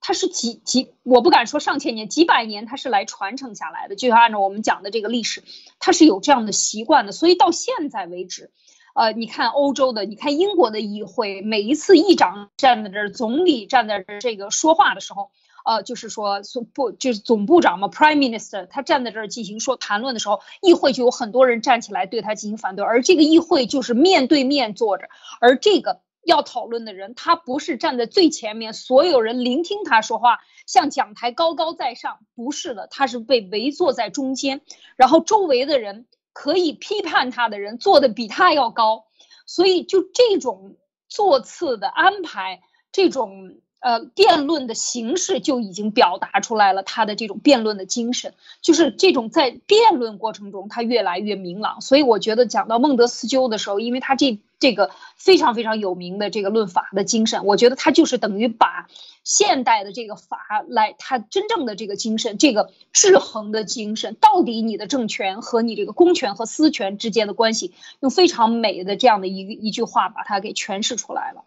[0.00, 5.44] 它是几几，我不敢说上千年，几百年，它是来传承下来的，就像按照我们讲的这个历史，
[5.78, 8.50] 它是有这样的习惯的，所以到现在为止。
[8.94, 15.30] 呃，你看欧洲的，你看英国的议会，每一次议长站在这儿，总理站在这儿，这个说话的时候，
[15.64, 25.08] 呃，就是说总部就是总部长嘛，Prime Minister，他站在这儿进行说谈论的时候，议会就有很多人站起来对他进行反对，而这个议会就是面对面坐着，
[25.40, 34.60] 而这个要讨论的人，他不是站在最前面，所有人聆听他说话，像讲台高高在上，不是的，他是被围坐在中间，
[34.96, 36.04] 然后周围的人。
[36.32, 39.04] 可以批判他的人做的比他要高，
[39.46, 40.76] 所以就这种
[41.08, 51.82] 座次的安排，这种呃辩论的形式就已经表达出来了他的这种辩论的精神，就是这种在辩论过程中他越来越明朗。
[51.82, 58.88] 所以我觉得讲到孟德斯鸠的时候，因为他这这个非常非常有名的这个论法的精神，我觉得他就是等于把。
[59.24, 71.44] 现代的这个法来，它真正的这个精神，这个制衡的精神，到底你的政权和你这个公权和私权之间的关系，用非常美的这样的一一句话把它给诠释出来了。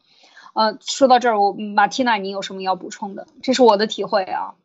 [0.55, 3.27] 呃，说到这儿，我马蒂娜，你有什么要补充的？
[3.43, 4.55] 这是我的体会啊。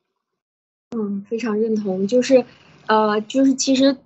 [0.96, 2.46] 嗯，非常认同，就是，
[2.86, 3.98] 呃，就是其实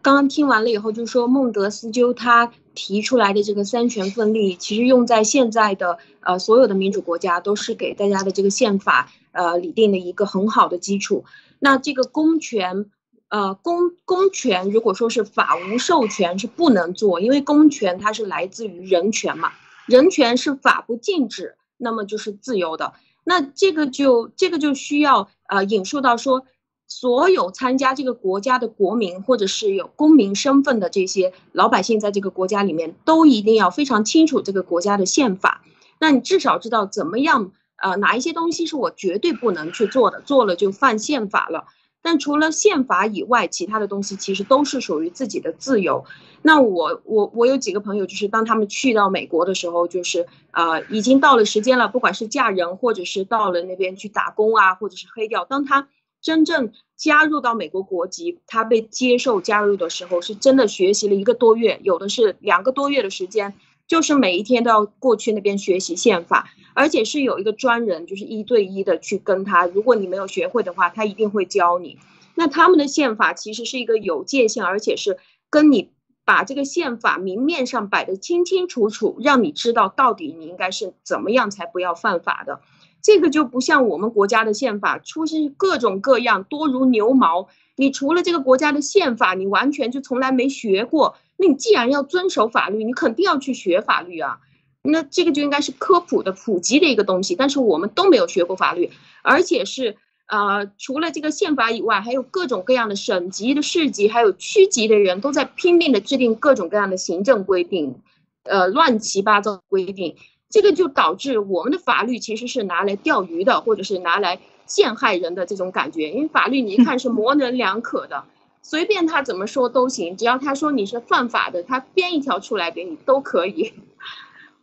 [0.00, 2.52] 刚刚听完了以后，就说孟德斯鸠他。
[2.74, 11.26] 提出来的这个三权分立，其实用在现在的呃所有的民主国家，都是给大家的这个宪法呃拟定的一个很好的基础。
[11.58, 12.86] 那这个公权，
[13.28, 19.52] 呃公公权如果说是法无授权是不能做，因为公权它是来自于人权嘛，
[19.86, 22.94] 人权是法不禁止，那么就是自由的。
[23.24, 26.46] 那这个就这个就需要呃引述到说。
[26.88, 35.62] 所有参加这个国家的国民，或者是有公民身份的这些老百姓，在这个国家里面，都一定要非常清楚这个国家的宪法。
[35.98, 41.64] 那你至少知道怎么样，呃，哪一些东西是我绝对不能去做的，做了就犯宪法了。
[42.02, 46.04] 但除了宪法以外，其他的东西其实都是属于自己的自由。
[46.42, 55.88] 那我我我有几个朋友，就是当他们去到美国的时候，就是呃，已经到了时间了，不管是嫁人，或者是到了那边去打工啊，或者是黑掉，当他。
[56.24, 63.54] 真正加入到美国国籍，他被接受加入的时候，是真的学习了一个多月，有的是两个多月的时间，
[63.92, 71.98] 就是每一天都要过去那边学习宪法，而且是有一个专人，就是一对一的去跟他，如果你没有学会的话，他一定会教你。
[72.34, 75.18] 那他们的宪法其实是一个有界限，而且是
[75.50, 75.90] 跟你
[76.24, 82.62] 把这个宪法明面上摆的清清楚楚，让你知道到底你应该是怎么样才不要犯法的。
[83.02, 87.48] 这个就不像我们国家的宪法，出现各种各样多如牛毛。
[87.76, 91.16] 你除了这个国家的宪法，你完全就从来没学过。
[91.36, 94.38] 那你既然要遵守法律，你肯定要去学法律啊。
[94.82, 97.34] 那这个就应该是科普的、普及的一个东西。
[97.34, 98.90] 但是我们都没有学过法律，
[99.22, 99.96] 而且是
[100.26, 107.96] 呃，除了这个宪法以外，还有各种各样的省级的、市级还有区级的人都在拼命的制定各种各样的行政规定，
[108.44, 110.16] 呃，乱七八糟规定。
[110.52, 116.10] 这个就导致我们的法律其实是拿来钓鱼的，或者是拿来陷害人的这种感觉。
[116.10, 118.24] 因为法律你一看是模棱两可的，
[118.62, 123.72] 随便他怎么说都行，只要他说你是犯法的，他编一条出来给你都可以。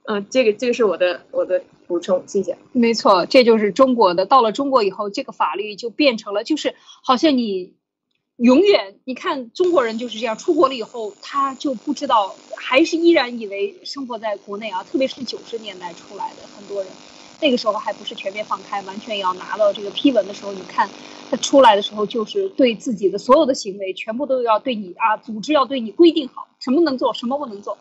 [0.03, 2.57] 嗯， 这个这个是我的我的补充，谢谢。
[2.71, 4.27] 没错，这就是中国的。
[4.27, 7.73] 到了中国以后，这个法律就变成了，就是好像你
[8.39, 16.89] 永远，你看中国人就是这样，出国了以后，他就不知道，还是依然以为生活在国内啊，特别是九十年代出来的很多人，
[17.41, 20.89] 那个时候还不是全面放开，完全要拿到这个批文的时候，你看
[21.29, 27.77] 他出来的时候，就是对自己的所有的行为，全部都要对你啊，组织要对你规定好，什么能做，什么不能做。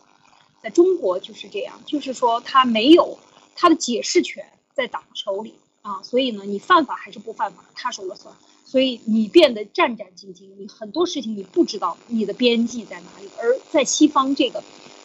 [0.61, 3.17] 在中国就是这样，就是说他没有
[3.55, 4.45] 他的解释权
[4.75, 8.35] 在党手里啊，所以呢，你犯法还是不犯法，他说了算。
[8.69, 13.29] 所以你变得战战兢兢，你很多事情你不知道你的边际在哪里。
[13.41, 14.63] 而在西方这个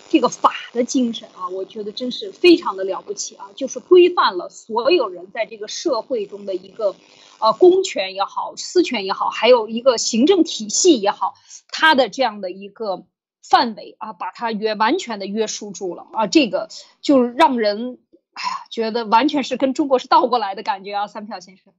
[0.10, 6.94] 这个法的精神啊，我觉得真是非常的了不起啊，就是规范了所有人在这个社会中的一个
[7.40, 11.36] 呃公权也好，私权也好，还有一个行政体系也好，
[11.70, 13.06] 它的这样的一个。
[13.46, 16.70] 范围啊，把它约完全的约束住了啊，这个
[17.02, 18.00] 就让人
[18.32, 21.74] 哎呀，觉得完全是跟中国是倒过来的感觉啊，三票先生。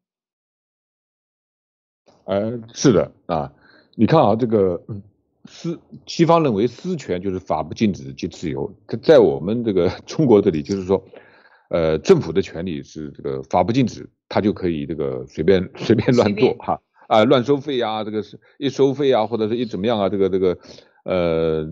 [2.25, 3.53] 呃，是的啊，
[3.95, 4.83] 你看啊，这个
[5.45, 8.73] 私西方认为私权就是法不禁止即自由，
[9.03, 11.05] 在我们这个 中国这里就是说，
[11.69, 20.59] 呃，政府的权利是这个法不禁止，他就可以这个随便随便乱做哈啊，乱收费啊，这个是一收费啊，或者是一怎么样啊，这个这个。
[21.05, 21.71] 呃，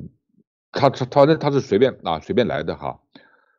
[0.72, 3.00] 他他他那他是随便啊随便来的哈，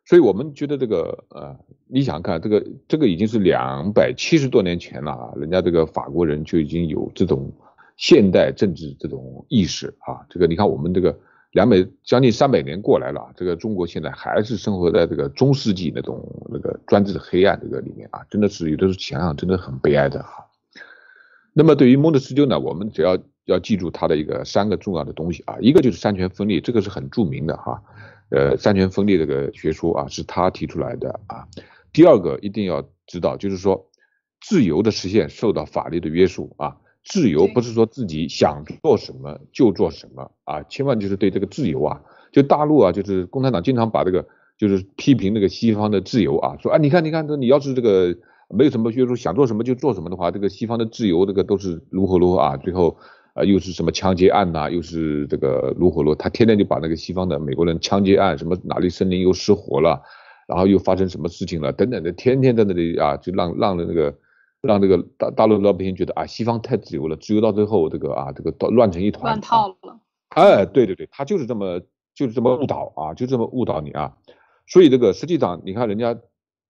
[0.05, 7.51] 所以我们觉得这个呃，你想看这个这个已经是两百七十多年前了啊，人家这个法国人就已经有这种
[7.95, 11.17] 现代政治这种意识啊，这个你看我们这个
[11.51, 20.45] 两百将近三百年过来了，这个中国现在还是生活在这个中世纪那种那个专制的黑暗这个里面啊，真的是有的时候想想真的很悲哀的哈。
[21.53, 23.17] 那么对于孟德斯鸠呢，我们只要。
[23.45, 27.83] 要记住他的一个三个重要的东西啊，一个就是三权分立，这个是很著名的哈，
[28.35, 31.45] 呃，三权分立这个学说啊是他提出来的啊。
[31.91, 33.87] 第二个一定要知道，就是说
[34.41, 36.75] 自由的实现受到法律的约束啊，
[37.05, 44.27] 自由不是说自己想做什么就做什么啊，千万就是对这个自由啊，就大陆啊，就是共产党经常把这个
[44.57, 48.17] 就是批评那个西方的自由啊，说啊，你看你看这你要是这个
[48.49, 52.97] 没有什么约束，想做什么就做什么的话，这个西方的自由这个都是如何如何啊，最后。
[53.33, 54.69] 啊，又是什么枪击案呐？
[54.69, 60.01] 又是这个如火如他天天就把那个西方的美国人枪击案，什么哪里森林又失火了，
[60.47, 64.15] 然后又发生什么事情了，等等的，天天在那里啊，就让让的那个
[64.61, 69.99] 让这个大大陆老百姓觉得啊，西方太自由了，自由到最后这个啊，这个乱成一团，乱套了。
[70.29, 71.81] 哎，对对对，他就是这么
[72.13, 74.15] 就是这么误导啊，就这么误导你啊。
[74.67, 76.15] 所以这个实际上你看人家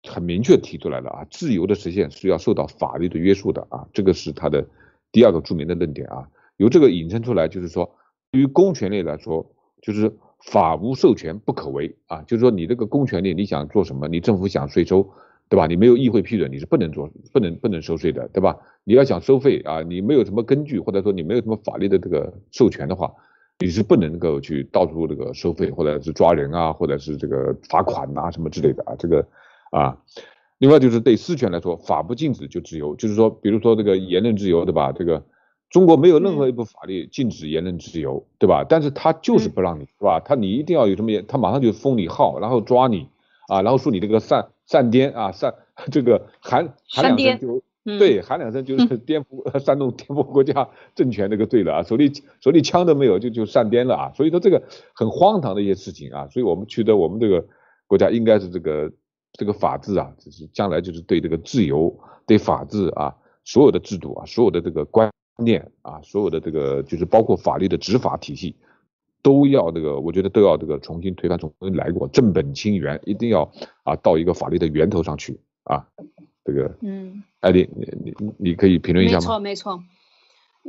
[0.10, 4.66] 很明确提出来了啊，自由的实现是要受到法律的约束的啊，这个是他的
[5.12, 6.26] 第二个著名的论点啊。
[6.58, 7.96] 由这个引申出来，就是说，
[8.32, 9.46] 对于公权力来说，
[9.82, 15.10] 就是法无授权不可为啊，就是说你这个公权力，你想做什么，你政府想税收，
[15.50, 15.68] 对吧？
[15.68, 18.58] 你没有议会批准，你是不能做，不能不能收税的，对吧？
[18.84, 23.12] 你要想收费啊，你没有什么根据，或者说你没有什么法律的这个授权的话，
[23.60, 29.26] 你是不能够去到处这个收费，或者是抓人啊，或者是这个罚款呐什么之类的啊，这个
[29.72, 29.98] 啊，
[30.60, 34.92] 另外就是对私权来说，法不禁止就自由，就是说，比如说这个言论自由，对吧？
[34.92, 35.24] 这个。
[35.74, 38.64] 中国没有任何一部法律禁止言论自由，对吧？
[38.64, 40.20] 但是他就是不让你，是吧？
[40.24, 43.08] 他你一定要有什么言，他马上就封你号，然后抓你，
[43.48, 45.56] 啊，然后说你这个煽煽颠啊，煽
[45.92, 47.64] 这个喊喊两声就
[47.98, 54.62] 对，喊两声就是颠覆 煽动颠覆国家政权这个罪了啊，手里手里枪都没有就就煽颠了啊，所以说这个
[54.94, 57.44] 很荒唐的一些事情啊，所以我们觉得我们这个
[57.88, 58.92] 国家应该是这个
[59.32, 61.98] 这个法治啊，就是将来就是对这个自由、
[62.28, 65.12] 对法治啊，所有的制度啊，所有的这个关。
[65.38, 68.56] 念啊，所有的这个就是包括法律的执法体系，
[69.24, 73.52] 都要这个，我觉得都要这个重新推翻，重新来过，正本清源，一定要
[73.84, 75.88] 啊到一个法律的源头上去啊。
[76.46, 79.22] 这个，嗯，艾丽，你你你可以评论一下吗？
[79.22, 79.84] 没错没错，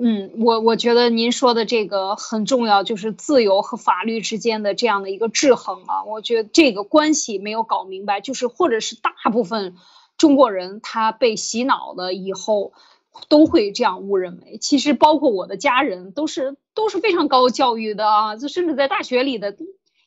[0.01, 9.75] 嗯，我我觉得您说的这个很重要，就是自由和法律之间的这样的一个制衡啊，我觉得这个关系没有搞明白，就是或者是大部分
[10.17, 12.73] 中国人他被洗脑了以后。
[13.29, 19.57] 都会这样误认为，其实包括我的家人都是都是非常高教育的啊，就甚至在大学里的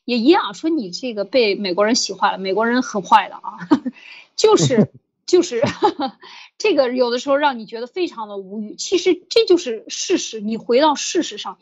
[0.04, 3.58] 也一样，说你这个被美国人洗坏了，美国人很坏的啊，
[4.36, 4.92] 就是
[5.26, 5.62] 就是
[6.58, 11.58] 这个有的时候让你觉得非常的无语，其实这就是事实，你回到事实上。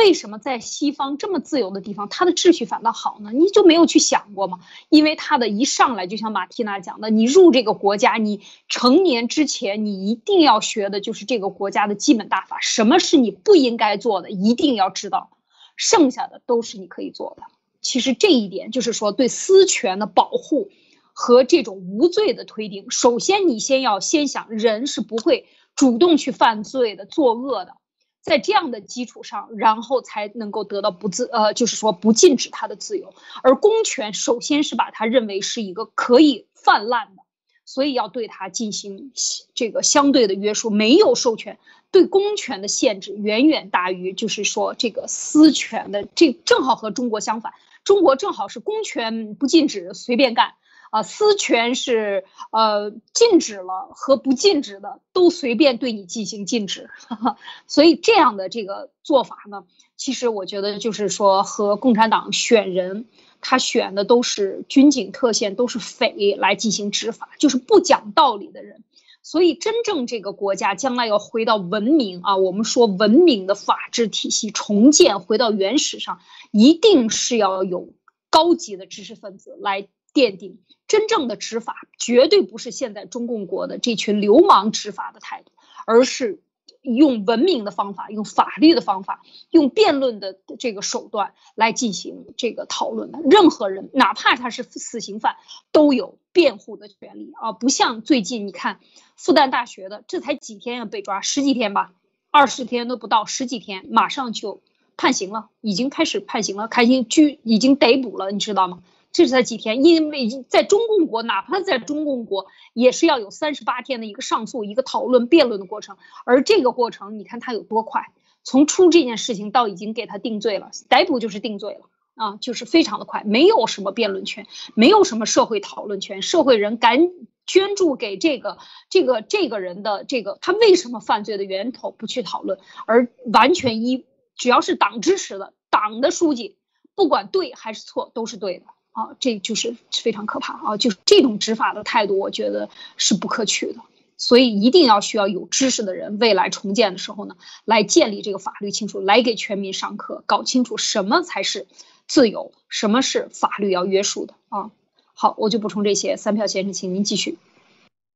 [0.00, 3.32] 为什么在西方这么自由的地方，它的秩序反倒好呢？
[3.34, 4.60] 你就没有去想过吗？
[4.88, 12.60] 因为它的一上来就像马蒂娜讲的，你入这个国家，你成年之前，你一定要学的就是这个国家的基本大法。
[12.62, 15.36] 什么是你不应该做的，一定要知道，
[15.76, 17.42] 剩下的都是你可以做的。
[17.82, 20.70] 其实这一点就是说对私权的保护
[21.12, 22.90] 和这种无罪的推定。
[22.90, 25.46] 首先，你先要先想，人是不会
[25.76, 27.74] 主动去犯罪的、作恶的。
[28.22, 33.14] 在这样的基础上，然后才能够得到不自呃，就是说不禁止他的自由。
[33.42, 37.22] 而公权首先是把他认为是一个可以泛滥的，
[37.64, 39.12] 所以要对他进行
[39.54, 40.70] 这个相对的约束。
[40.70, 41.58] 没有授权
[41.90, 47.54] 对公权的限制远远大于就是说这个私权的，这正好和中国相反。
[47.82, 50.52] 中国正好是公权不禁止随便干。
[50.90, 56.90] 啊，私权是呃禁止了和不禁止的都随便对你进行禁止，
[57.68, 59.64] 所以这样的这个做法呢，
[59.96, 63.06] 其实我觉得就是说和共产党选人，
[63.40, 68.82] 他选的都是军警特线，都是匪来进行执法，就是不讲道理的人。
[69.22, 76.18] 所以真正这个国家将来要回到文明啊，我们说文明的法治体系重建，回到原始上，
[76.50, 77.90] 一定是要有
[78.28, 79.86] 高级的知识分子来。
[80.12, 80.58] 奠定
[80.88, 85.52] 真正的执法，绝对不是现在中共国的这群流氓执法的态度，
[85.86, 86.40] 而是
[86.82, 93.18] 用文明的方法，用法律的方法，用辩论的这个手段来进行这个讨论的。
[93.22, 95.36] 任何人，哪怕他是死刑犯，
[95.72, 97.52] 都有辩护的权利啊！
[97.52, 98.80] 不像最近你看，
[99.14, 101.92] 复旦大学的，这才几天要被抓，十几天吧，
[102.30, 104.62] 二十天都不到，十几天马上就
[104.96, 108.82] 判刑了，已经开始判刑了，开刑拘已经逮捕了，你知道吗？
[109.12, 115.96] 这才几天，因为在中共国，哪怕在中共国，也是要有三十八天的一个上诉、一个讨论、辩论的过程。
[116.24, 118.12] 而这个过程，你看他有多快，
[118.44, 121.80] 从出这件事情到已经给他定罪了，逮捕就是定罪了
[122.14, 127.10] 啊，就是非常的快，没有什么辩论权，没有什么社会讨论权，社会人敢
[127.46, 128.58] 捐助给这个
[128.90, 134.06] 这个这个人的这个他为什么犯罪的源头不去讨论，而完全依
[134.36, 136.56] 只要是党支持的党的书记，
[136.94, 138.66] 不管对还是错都是对的。
[139.00, 140.76] 啊，这就是非常可怕啊！
[140.76, 143.80] 就是这种执法的态度，我觉得是不可取的。
[144.18, 151.66] 所以一定要需要有知识的人，未来重建的时候呢，来建立这个法律清楚，来给全民上课，搞清楚什么才是
[152.06, 154.70] 自由，什么是法律要约束的啊。
[155.14, 156.18] 好，我就补充这些。
[156.18, 157.38] 三票先生，请您继续。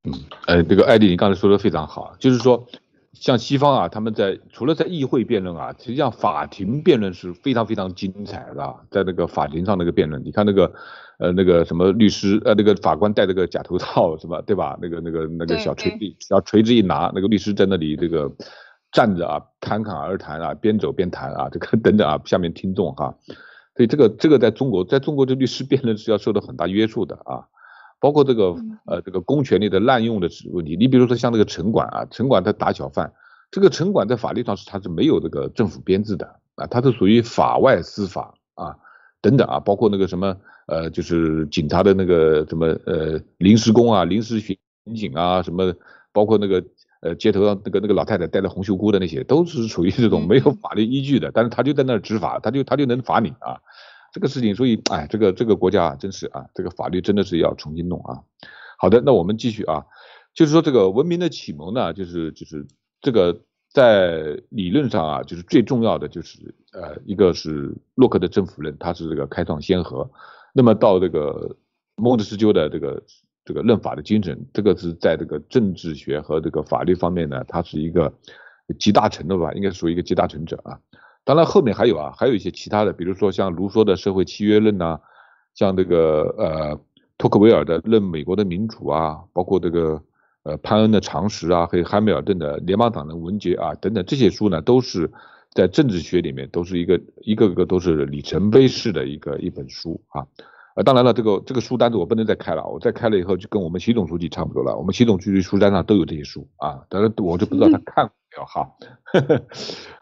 [0.03, 2.67] 嗯，呃，这个艾迪，你刚才说的非常好，就是说。
[3.15, 10.73] 像西方啊，他们在除了在议会辩论啊，实际上法庭辩论是非常非常精彩的，在那个法庭上那个辩论，你看那个
[11.19, 14.43] 呃那个什么律师呃那个法官戴那个假头套是吧？
[14.43, 14.77] 对吧？
[14.83, 18.31] 那个那个那个小锤子小锤子一拿，那个律师在那里这个
[18.91, 23.15] 站着啊，侃侃而谈啊，边走边谈啊，这个 等等啊，下面听众哈，
[23.77, 27.47] 所以这个这个在中国在中国这律师辩论是要受到很大约束的啊。
[28.05, 33.11] 包括这个呃这个公权力的滥用的问题，你比如说像那个城管啊，城管他打小贩，
[33.51, 36.27] 这个城管在法律上是它是没有这个政府编制的
[36.57, 38.77] 啊，它是属于法外司法啊
[39.23, 40.37] 等等啊，包括那个什么
[40.67, 44.55] 呃就是警察的那个什么呃临时工啊、临时巡
[44.95, 45.73] 警啊什么，
[46.13, 46.63] 包括那个
[47.01, 53.57] 呃街头上那个那个老太太戴着红袖箍的那些，都是属于这种没有法律依据的，但是他就在那儿执法，他就他就能罚你啊。
[54.15, 58.23] 这个事情，所以哎，这个这个国家啊，真是啊，这个法律真的是要重新弄啊。
[58.79, 59.87] 好的，那我们继续啊，
[60.35, 62.65] 就是说这个文明的启蒙呢，就是就是
[63.01, 63.41] 这个
[63.73, 70.09] 在理论上啊，就是最重要的就是呃，一个是洛克的政府论，它是这个开创先河。
[70.53, 71.57] 那么到这个
[71.97, 73.03] 孟德斯鸠的这个
[73.45, 78.15] 这个论法的精神，这个是在这个政治学和这个法律方面呢，它是一个
[78.79, 80.79] 集大成的吧，应该属于一个集大成者啊。
[81.25, 85.01] 当然后面还有啊，还有一些其他的，比如说像卢梭的社会契约论呐，
[85.55, 86.81] 像这个呃
[87.17, 90.03] 托克维尔的论美国的民主啊，包括这个
[90.43, 95.11] 呃潘恩的常识啊，还有汉密尔顿的联邦党的文杰啊等等这些书呢，都是
[95.53, 100.27] 在政治学里面都是一个一个个都是里程碑式的一个一本书啊。
[100.75, 108.75] 呃，当然了，这个这个书单子我不能再开了，我再开了以后就跟我们习总书记差不多了，我们习总书记书单上都有这些书啊，当然我就不知道他看过没有哈，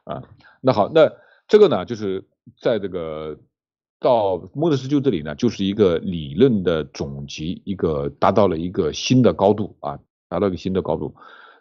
[0.04, 0.22] 啊。
[0.62, 1.10] 那好，那
[1.46, 2.24] 这个呢，就是
[2.60, 3.38] 在这个
[4.00, 9.98] 到莫德斯鸠这里呢，就是一个理论的总集，一个达到了一个新的高度啊，
[10.28, 11.14] 达到一个新的高度。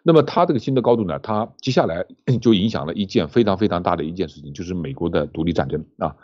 [0.04, 2.06] 那么它这个新的高度呢，它接下来
[2.40, 6.16] 就影响了一件非常非常大的一件事情，就是美国的独立战争啊。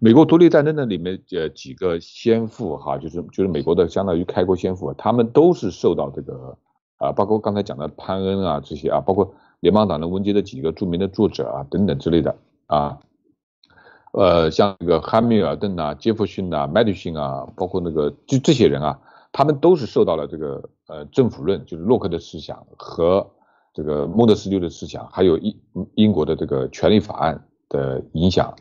[0.00, 6.56] 美国独立战争的里面呃几个先父哈，就是就是美国的相当于开国先父，他们都是受到这个
[6.98, 9.34] 啊，包括刚才讲的潘恩啊这些啊，包括。
[9.62, 12.34] 联邦党的文杰的几个著名的作者啊，等等之类的
[12.66, 12.98] 啊，
[14.12, 18.98] 呃，像那个汉密尔顿啊、杰弗逊啊、麦迪逊啊，包括那个就这些人啊，
[19.30, 23.30] 他们都是受到了这个呃政府论，就是洛克的思想和
[23.72, 25.56] 这个孟德斯鸠的思想，还有英
[25.94, 28.52] 英国的这个权利法案的影响。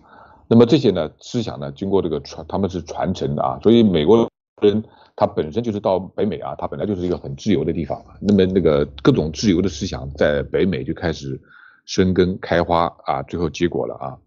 [0.52, 4.30] 那么这些呢思想呢，经过这个传，他们是传承的啊，所以美国
[4.62, 4.84] 人
[5.16, 11.40] 他本身就是到北美啊，他本来就是一个很自由的地方，那么那个各种自由的思想在北美就开始
[11.86, 14.18] 生根开花啊，最后结果了啊。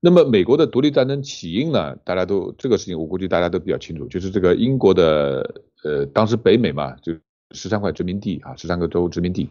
[0.00, 7.14] 那么美国的独立战争起因呢，大家都这个事情我估计大家都比较清楚，就是这个英国的呃当时北美嘛，就
[7.52, 9.48] 十三块殖民地啊，十三个州殖民地，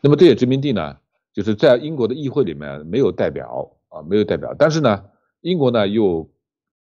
[0.00, 0.96] 那么这些殖民地呢，
[1.32, 5.04] 就是在英国的议会里面没有代表啊，没有代表，但是呢。
[5.42, 6.28] 英国呢又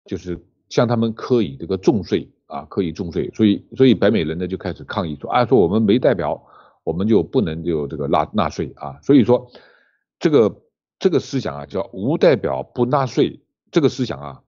[0.07, 0.38] 就是
[0.68, 6.47] 向他们科以这个重税啊，科以重税，所以所以白美人呢就开始抗议说啊，说我们没代表，
[6.84, 9.51] 我们就不能就这个纳纳税啊，所以说
[10.18, 10.62] 这个
[10.99, 13.40] 这个思想啊叫无代表不纳税，
[13.72, 14.42] 这个思想啊，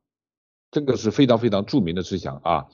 [0.71, 2.67] 这个是非常非常著名的思想啊，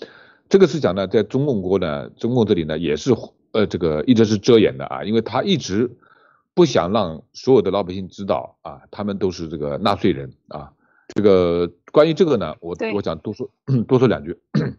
[0.49, 3.15] 这个思想呢在中共国呢，中共这里呢也是
[3.53, 5.97] 呃这个一直是遮掩的啊，因为他一直
[6.53, 10.73] 不想让所有的老百姓知道啊，他们都是这个纳税人啊。
[11.15, 13.49] 这个关于这个呢，我我想多说
[13.87, 14.39] 多说两句。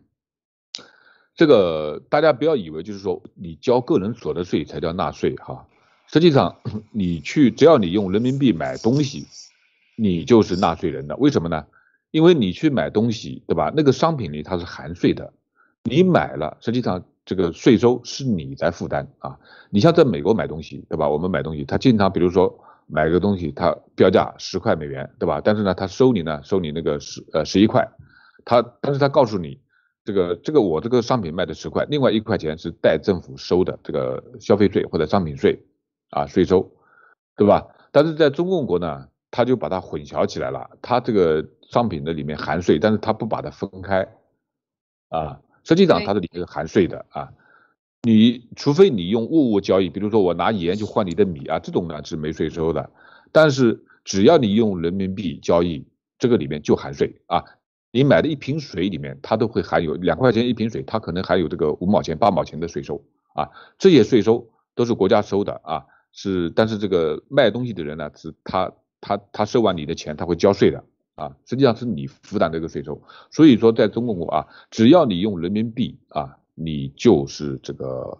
[1.35, 5.65] 这个大家不要以为就是说你交个人所得税才叫纳税哈，
[6.07, 6.55] 实际上
[6.91, 9.25] 你去只要你用人民币买东西，
[9.95, 11.15] 你就是纳税人的。
[11.17, 11.65] 为什么呢？
[12.11, 13.71] 因为你去买东西，对吧？
[13.75, 15.33] 那个商品里它是含税的，
[15.83, 19.39] 你买了，实际上这个税收是你在负担啊。
[19.71, 21.09] 你像在美国买东西，对吧？
[21.09, 22.62] 我们买东西，他经常比如说。
[22.87, 25.41] 买个东西，它标价十块美元，对吧？
[25.43, 27.87] 但是呢，他收你呢，收你那个十呃十一块，
[28.45, 29.59] 他但是他告诉你，
[30.03, 35.59] 这个这个我这个商品卖的十块，另外一块钱是代政府收的这个消费税或者商品税
[36.09, 36.71] 啊税收，
[37.35, 37.65] 对吧？
[37.91, 44.07] 但是在中共国呢，他就把它混淆起来了，他这个商品的里面含税，但是他不把它分开
[45.09, 47.31] 啊，实际上它的里面含税的啊。
[48.05, 52.89] 你除非你用物物交易，比如说我拿盐去换你的米啊，这种呢是没税收的。
[53.31, 55.85] 但是只要你用人民币交易，
[56.19, 57.41] 这个里面就含税啊。
[57.91, 63.01] 你买的一瓶水里面，它都会含有两块钱一瓶水，它可能含有这个五毛钱、八毛钱的税收
[63.35, 63.47] 啊。
[63.77, 66.49] 这些税收都是国家收的啊，是。
[66.49, 70.83] 但是这个卖东西的人呢，是他他他收完你的钱，他会交税的
[71.15, 71.33] 啊。
[71.45, 73.01] 实际上是你负担这个税收。
[73.31, 76.35] 所以说，在中国啊，只要你用人民币啊。
[76.55, 78.17] 你就是这个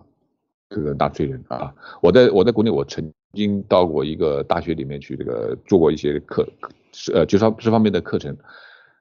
[0.69, 1.73] 这个纳税人啊！
[2.01, 6.47] 我在我在国内，我曾经到过一个大学里面去，这个做过一些课，
[6.91, 8.35] 是呃，就是这方面的课程。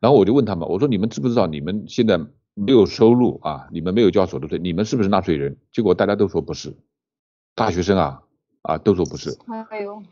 [0.00, 2.18] 然后我就问他们，我说你们知不知道，你们现在
[2.54, 5.56] 没有收入啊，你们没有交所得税，你们是不是纳税人？
[5.72, 6.74] 结果大家都说不是，
[7.54, 8.22] 大学生啊
[8.62, 9.38] 啊都说不是。
[9.70, 10.02] 哎呦，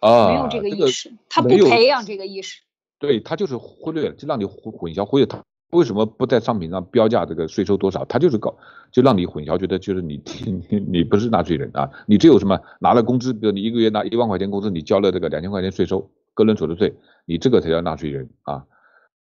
[0.00, 2.62] 啊，没有这个意识，他不培养这个意识。
[2.98, 5.44] 对他就是忽略，就让你混混淆忽略他。
[5.70, 8.04] 为什么不在商品上标价这个税收多少？
[8.04, 8.56] 他就是搞，
[8.92, 10.22] 就让你混淆，觉得就是你
[10.68, 16.94] 你你不是纳税人啊，你只有什么拿了工资，比如你一个月拿一万块钱工资，你交了这个两千块钱税收，个人所得税，
[17.24, 18.64] 你这个才叫纳税人啊。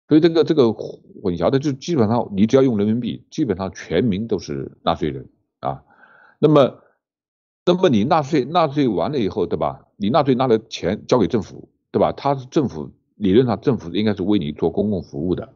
[0.09, 5.27] 所以这个这个混淆的就基本上，你只要用人民币，基本上全民都是纳税人
[5.61, 5.83] 啊。
[6.39, 6.75] 那么
[7.65, 9.85] 那么你纳税纳税完了以后，对吧？
[9.95, 12.11] 你纳税拿了钱交给政府，对吧？
[12.11, 15.49] 他是政府理论上政府应该是为你做公共服务的。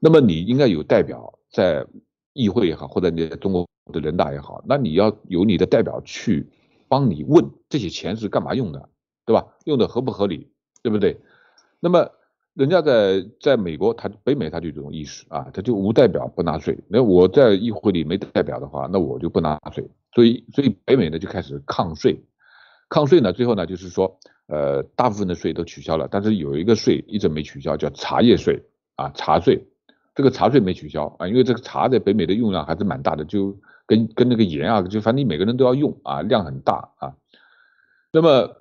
[0.00, 1.86] 那么你应该有代表在
[2.32, 6.48] 议会也好，或者你中国的人大也好，那你要有你的代表去
[6.88, 8.88] 帮你问这些钱是干嘛用的，
[9.26, 9.46] 对吧？
[9.64, 10.48] 用的合不合理，
[10.82, 11.20] 对不对？
[11.80, 12.10] 那么
[12.54, 16.78] 人家在在美国，他北美他就这种意识啊，他就无代表不纳税。
[16.88, 19.88] 那我在议会里没代表的话，那我就不纳税。
[20.14, 22.20] 所以所以北美呢就开始抗税，
[22.88, 28.62] 抗税呢最后呢就是说，呃，大部分的税都取消了，但是有一个税一直没取消，叫茶叶税
[28.96, 29.66] 啊，茶税。
[30.14, 33.56] 这个茶税没取消啊，因为这个茶在北美的用量还是蛮大的，就
[33.86, 37.14] 跟跟那个盐啊，就反正你每个人都要用啊，量很大啊。
[38.12, 38.56] 那么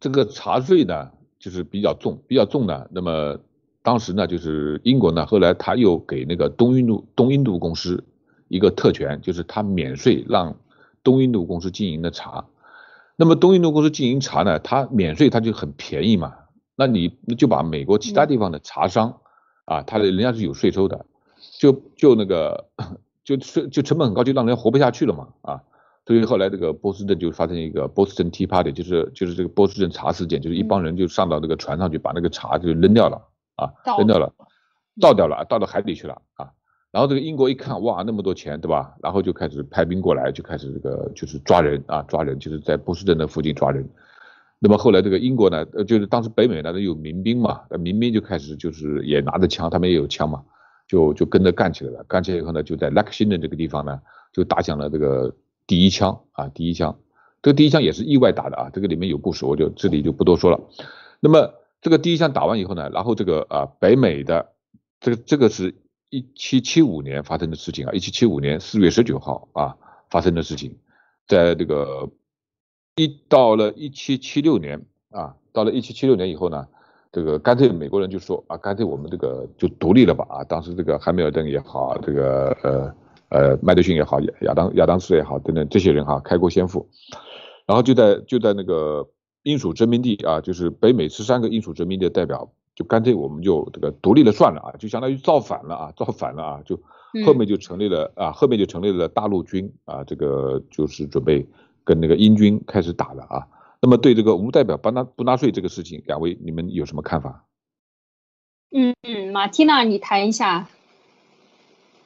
[0.00, 2.86] 这个茶税呢，就是比较重，比较重呢。
[2.92, 3.38] 那么
[3.82, 8.04] 当时呢，就是英国呢，后来他又给那个东印度东印度公司
[8.46, 10.56] 一个特权，就是他免税让
[11.02, 12.46] 东印度公司经营的茶。
[13.16, 16.34] 那么东印度公司经营茶呢，它免税，它就很便宜嘛。
[16.76, 19.20] 那你就把美国其他地方的茶商。
[19.68, 21.04] 啊，他的人家是有税收的，
[21.58, 22.64] 就就那个，
[23.22, 25.60] 就税就成本很高，就让人活不下去了嘛，啊，
[26.06, 33.20] 所以后来这个波士顿就发生一个波士顿 Tea Party，就是就是这个波士顿茶事件，就是一帮人就上到那个船上去，把那个茶就扔掉了，
[33.56, 34.32] 啊，扔掉了，
[34.98, 36.50] 倒掉了，倒到海里去了，啊，
[36.90, 38.94] 然后这个英国一看，哇，那么多钱，对吧？
[39.02, 43.86] 然后就开始派兵过来，就开始这个就是抓人啊，抓人，就是在波士顿的附近抓人。
[44.60, 50.42] 那么后来这个英国呢，呃，就是当时北美呢都有民兵嘛，那民兵就开始就是也拿着枪，他们也有枪嘛，
[50.88, 52.04] 就就跟着干起来了。
[52.08, 54.00] 干起来以后呢，就在莱克辛顿这个地方呢，
[54.32, 55.34] 就打响了这个
[55.66, 56.98] 第一枪啊，第一枪。
[57.40, 60.60] 这个第一枪也是意外打的啊，这个里面有故事，我就这里就不多说了。
[61.20, 64.54] 那么这个第一枪打完以后呢，然后这个啊北美的
[64.98, 65.76] 这个这个是
[66.10, 69.76] 一七七五年发生的事情啊，一七七五年四月十九号啊
[70.10, 70.76] 发生的事情，
[71.28, 72.10] 在这个
[72.98, 76.66] 一到了一七七六年啊，到了一七七六年以后呢，
[77.10, 82.94] 这个干脆美国人就说啊，干脆我们这个就独立了吧啊，当时这个汉密尔顿也好，这个呃
[83.30, 86.88] 呃麦德逊也好，亚亚当亚当斯也好等等这些人哈，开国先父，
[87.66, 89.08] 然后就在就在那个。
[89.44, 96.78] 英属殖民地啊，就是北美十三个英属殖民地的代表，就干脆我们就这个独立了算了啊，就相当于造反了啊，造反了啊，就
[97.24, 101.46] 后面就成立了啊，后面就成立了大陆军啊，这个就是准备
[101.88, 103.48] 跟那个英军开始打了啊。
[103.80, 107.46] 那么对这个无代表不纳不纳税这个事情，两位你们有什么看法？
[108.70, 110.68] 嗯嗯，马蒂娜，你谈一下。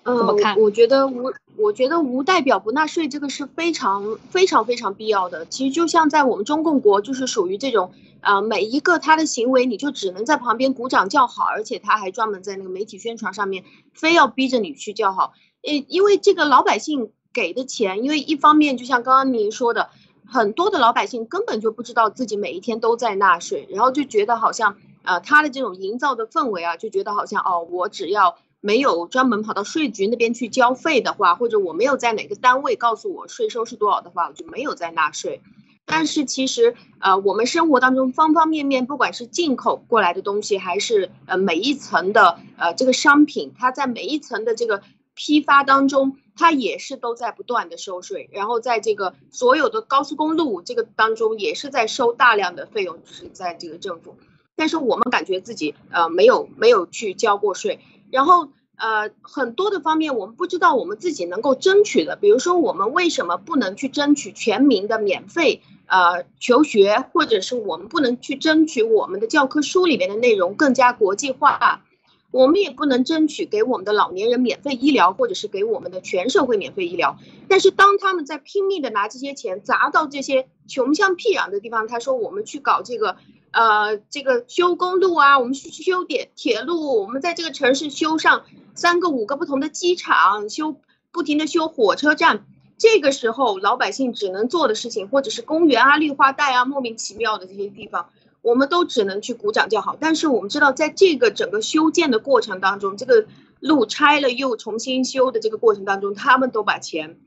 [0.04, 0.14] 嗯，
[0.58, 5.44] 我觉得无，我觉得无代表不纳税这个是非常非常非常必要的。
[5.46, 13.64] 其实就像在我们中共国，就是属于这种啊，每一个他的行为，你就只能在旁边鼓掌叫好，而且他还专门在那个媒体宣传上面，
[13.94, 15.32] 非要逼着你去叫好。
[15.62, 19.90] 诶，因为这个老百姓给的钱，因为一方面就像刚刚您说的，
[20.26, 28.36] 很多的老百姓根本就不知道自己每一天都在纳税，然后就觉得好像呃，他的这种营造的氛围啊，就觉得好像哦，我只要。
[28.64, 35.40] 没有专门跑到税局那边去交费的话，或者我没有在哪个单位告诉我税收是多少的话，我就没有在纳税。
[35.84, 44.80] 但是其实，呃，我们生活当中方方面面，不管是进口过来的东西，还是呃每一层的呃这个商品，它在每一层的这个
[45.16, 48.28] 批发当中，它也是都在不断的收税。
[48.32, 54.16] 然后在这个所有的高速公路这个当中，也是在收大量的费用，是在这个政府。
[54.54, 57.80] 但是我们感觉自己呃没有没有去交过税。
[58.10, 71.84] 然后，呃，很多的方面我们不知道我们自己能够争取的，比如说我们为什么不能去争取全民的免费呃求学，或者是我们不能去争取我们的教科书里面的内容更加国际化，
[72.32, 77.16] 我们也不能争取给我们的老年人免费医疗，或者是给我们的全社会免费医疗。
[77.48, 83.14] 但是当他们在拼命的拿这些钱砸到这些穷乡僻壤的地方，他说我们去搞这个。
[83.54, 90.76] 呃，这个修公路啊，我们去修点铁路，我们在这个城市修上三个、五个不同的机场，修
[91.10, 92.46] 不停的修火车站。
[92.78, 98.08] 这个时候，老百姓只能做的事情，或者是公园啊、绿化带啊，莫名其妙的这些地方，
[98.42, 99.96] 我们都只能去鼓掌叫好。
[99.98, 103.26] 但是我们知道，在这个整个修建的过程当中，这个
[103.60, 107.18] 路拆了又重新修的这个过程当中，他们都把钱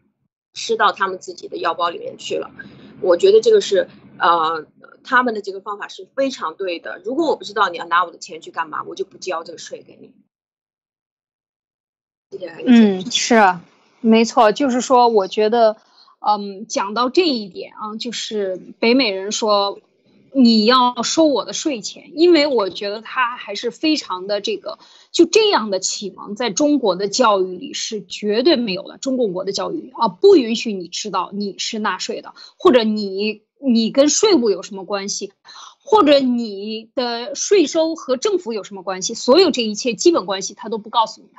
[0.54, 2.52] 吃到他们自己的腰包里面去了。
[3.02, 3.90] 我觉得这个是
[4.20, 4.68] 呃。
[5.08, 7.00] 他们的这个方法是非常对的。
[7.06, 10.16] 如果我不知道你要拿我的钱去干嘛，我就不交这个税给你。
[12.66, 13.62] 嗯，是啊，
[14.02, 15.78] 没错，就是说，我觉得，
[16.28, 19.80] 嗯，讲到这一点啊，就是北美人说
[20.36, 24.78] 你要收我的税钱，因为我觉得他还是非常的这个，
[25.12, 28.98] 就这样的启蒙，在中国的教育里是绝对没有的。
[28.98, 33.44] 中共国的教育啊，不允许你知道你是纳税的，或者你。
[33.68, 35.32] 你跟税务有什么关系，
[35.80, 39.14] 或者你的税收和政府有什么关系？
[39.16, 41.34] 所有这一切基本关系他都不告诉你的，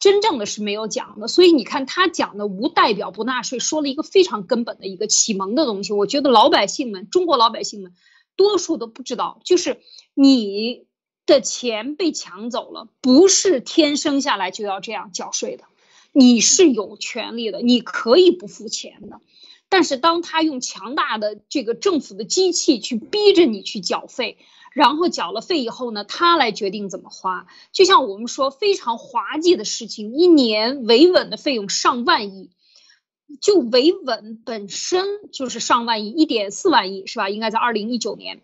[0.00, 1.28] 真正的是没有讲的。
[1.28, 5.92] 所以你看他讲的无代表不纳税，说了一个非常根本的一个启蒙的东西。
[5.92, 7.92] 我觉得老百姓们，中国老百姓们，
[8.36, 9.80] 多数都不知道，就是
[10.14, 10.86] 你
[11.26, 15.64] 的钱被抢走了，不是天生下来就要这样缴税的，
[16.12, 19.20] 你是有权利的，你可以不付钱的。
[19.68, 24.36] 但是，当他用强大的这个政府的机器去逼着你去缴费，
[24.72, 27.46] 然后缴了费以后呢，他来决定怎么花。
[27.72, 32.50] 就像我们说非常滑稽的事情，一年维稳的费用上万亿，
[33.40, 37.28] 就维稳本身就是上万亿，一点四万亿是吧？
[37.28, 38.40] 应该在二零一九年。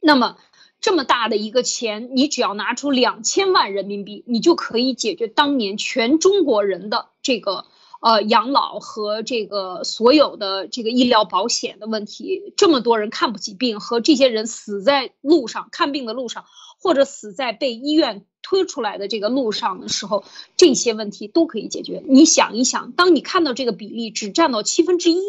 [0.00, 0.36] 那么
[0.80, 7.66] 这么大的一个钱，你只要拿出两千万人民币，你就可以解决当年全中国人的这个。
[8.02, 16.46] 呃，养老和这个所有的这个医疗保险的问题，这么多人看不起病，和这些人死在路上看病的路上，
[16.78, 20.24] 或者死在被医院推出来的这个路上的时候，
[20.56, 22.02] 这些问题都可以解决。
[22.06, 25.20] 你想一想，当你看到这个比例只占到七分之一，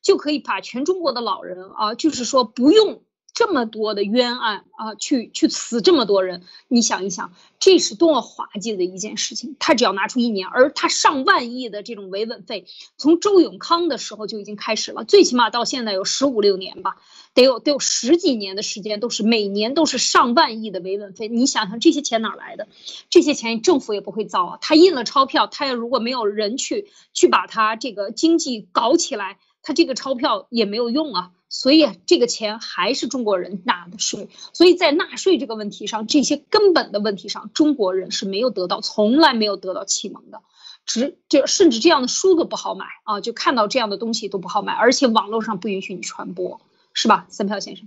[0.00, 3.02] 就可以把全中国的老人啊，就是说不用。
[3.34, 9.56] 这么多的冤案啊，去去死这么多人，你想一想，这是多么滑稽的一件事情。
[9.58, 12.66] 他只要拿出一年，而他上万亿的这种维稳费，
[12.98, 16.96] 从周永康的时候就已经开始了，最起码到现在有十五六年吧，
[17.32, 21.28] 得有得有十几年的时间，都是每年都是上万亿的维稳费。
[21.28, 22.68] 你想想这些钱哪来的？
[23.08, 31.30] 这些钱政府也不会造啊，他印了钞票，他要如果没有人去去把他这个经济搞起来，他这个钞票也没有用啊。
[31.52, 34.28] 所以这个钱还是中国人纳的税。
[34.54, 40.40] 所以在纳税这个问题上，这些根本的问题上，中国人是没有得到，从来没有得到启蒙的。
[40.86, 46.60] 只这甚至这样的书都不好买啊，就看到这样的东西都不好买，而且网络上不允许你传播，
[46.94, 47.86] 是吧，三票先生？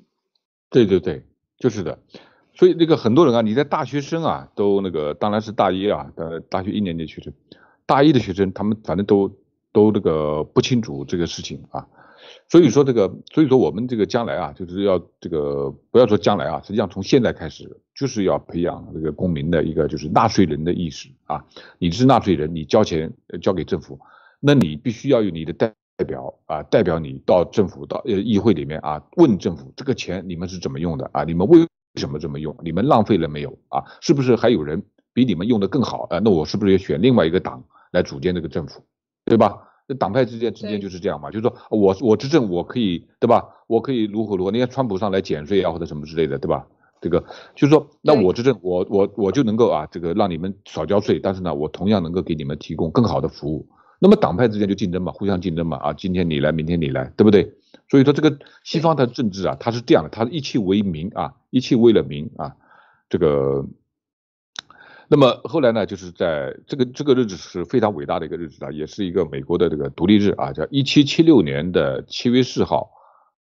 [0.69, 1.25] 对对对，
[1.57, 1.99] 就是的。
[2.53, 7.33] 所以那个很多人啊，你在大学生啊，都那个当然是大一啊，呃，大学一年级学生，
[7.87, 9.29] 大一的学生，他们反正都
[9.73, 11.87] 都那个不清楚这个事情啊。
[12.47, 21.43] 所以说这个，所以说我们这个将来啊，就是要这个不要说将来啊，实际上从现在开始就是要培养这个公民的一个就是纳税人的意识啊。
[21.79, 23.99] 你是纳税人，你交钱交给政府，
[24.39, 25.73] 那你必须要有你的代
[26.07, 31.23] 表啊，代表你到政府到呃议会里面啊，问政府这个钱你们是怎么用的啊？
[31.23, 32.55] 你们为什么这么用？
[32.63, 33.83] 你们浪费了没有啊？
[34.01, 34.83] 是不是还有人
[35.13, 36.19] 比你们用的更好啊？
[36.19, 38.85] 那我是不是也选另外一个党来组建这个政府，
[39.25, 39.57] 对吧？
[39.87, 43.45] 这党派之间之间就是这样嘛，就是说我我执政我可以对吧？
[43.67, 44.51] 我可以如何如何？
[44.51, 46.65] 你看川普上来减税啊或者什么之类的对吧？
[47.01, 47.23] 这个
[47.55, 53.67] 就是说，那我执政我我我就能够啊这个让你们少交税，但是呢我同样能够给你们提供更好的服务。
[53.99, 57.53] 那么党派之间就竞争嘛，互相竞争嘛啊，今天你来，明天你来，对不对？
[57.89, 62.55] 所以说这个西方的政治啊，它是这样的，它一切为民啊，一切为了民啊，
[63.09, 63.65] 这个。
[65.07, 72.89] 那么后来呢，就是在这个这个日子是非常伟大的一个日子啊，也是一个美国的这个独立日啊，叫一七七六年的七月四号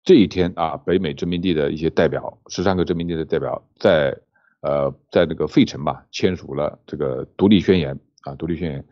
[0.03, 4.17] 这一天啊，北美殖民地的一些代表，十三个殖民地的代表在
[4.61, 8.85] 呃在那个费城吧签署了这个独立宣言啊，独立宣言。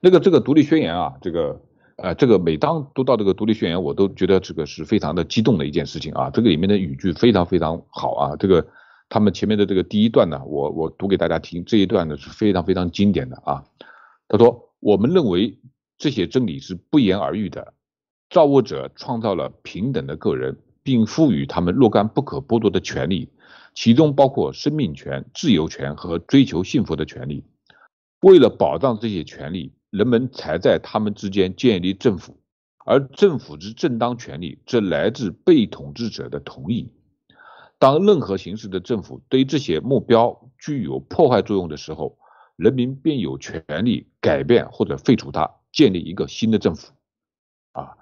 [0.00, 1.60] 那个这个独立宣言啊，这个
[1.96, 8.66] 呃这个每当读到这个独立宣言，我都觉得这个是非常的激动的一件事情啊，这个里面的语句非常非常好啊，这个。
[9.08, 13.64] 他们前面的这个第一段呢，我我读给大家听，这一段呢是非常非常经典的啊。
[14.28, 15.60] 他说：“我们认为
[15.96, 17.74] 这些真理是不言而喻的。
[18.28, 23.30] 造物者创造了平等的个人，并赋予他们若干不可剥夺的权利，
[23.74, 27.44] 其中包括生命权、自由权和追求幸福的权利。
[28.22, 32.40] 为了保障这些权利，人们才在他们之间建立政府，
[32.84, 36.90] 而政府之正当权利则来自被统治者的同意。”
[37.78, 42.16] 当任何形式的政府对这些目标具有破坏作用的时候，
[42.56, 46.92] 人民便有权利改变或者废除它，建立一个新的政府。
[47.72, 47.92] 啊，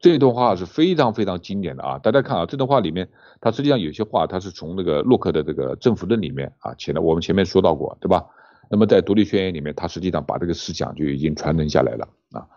[0.00, 1.98] 这段话是非常非常经典的啊！
[1.98, 3.10] 大家看啊，这段话里面，
[3.42, 8.24] 它实际上有些话，它是从那个洛克的这个政府论里面啊，前的我们前面说到过，对吧？
[8.70, 12.48] 那么在独立宣言里面，它实际上把这个思想就已经传承下来了啊！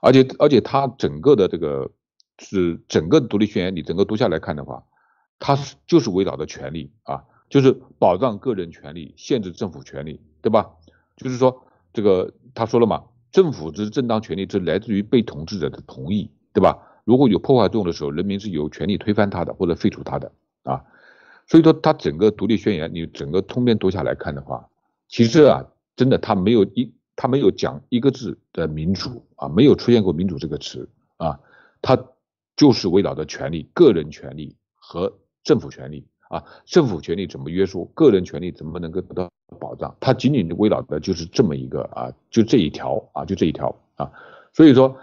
[0.00, 1.90] 而且而且它整个的这个
[2.38, 4.84] 是整个独立宣言，你整个读下来看的话。
[5.44, 10.70] 它是就是围绕着权利啊，就是保障个人权利，限制政府权利，对吧？
[11.16, 16.78] 就是说这个他说了嘛，政府之正当权利是来自于被统治者的同意，对吧？
[17.02, 20.30] 如果有破坏作用的时候，人民是有权利推翻它的或者废除它的
[20.62, 20.84] 啊。
[21.48, 24.68] 所以说，他整个独立宣言，你整个通篇读下来看的话，
[25.08, 25.66] 其实啊，
[25.96, 31.40] 真的他没有一他没有讲一个字的民主啊，没有出现过民主这个词啊，
[31.82, 31.98] 他
[32.54, 35.18] 就是围绕着权利、个人权利和。
[35.44, 39.30] 政府权利啊，政府权利怎么约束个人权利，怎么能够得到
[39.60, 39.94] 保障？
[40.00, 44.10] 它仅仅围绕的就是这么一个啊，就这一条啊，就这一条啊。
[44.52, 44.96] 所以说，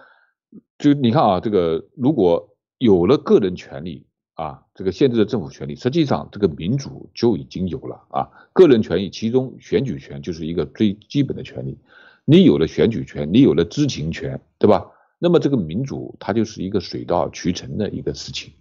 [0.77, 8.29] 就你看啊，这个如果有了个人权利啊，这个限制了政府权利，实际上这个民主就已经有了啊。
[8.53, 11.77] 个人权益其中选举权就是一个最基本的权利，
[12.25, 14.89] 你有了选举权，你有了知情权，对吧？
[15.19, 18.53] 那么这个民主它就是一个水到渠成的一个事情。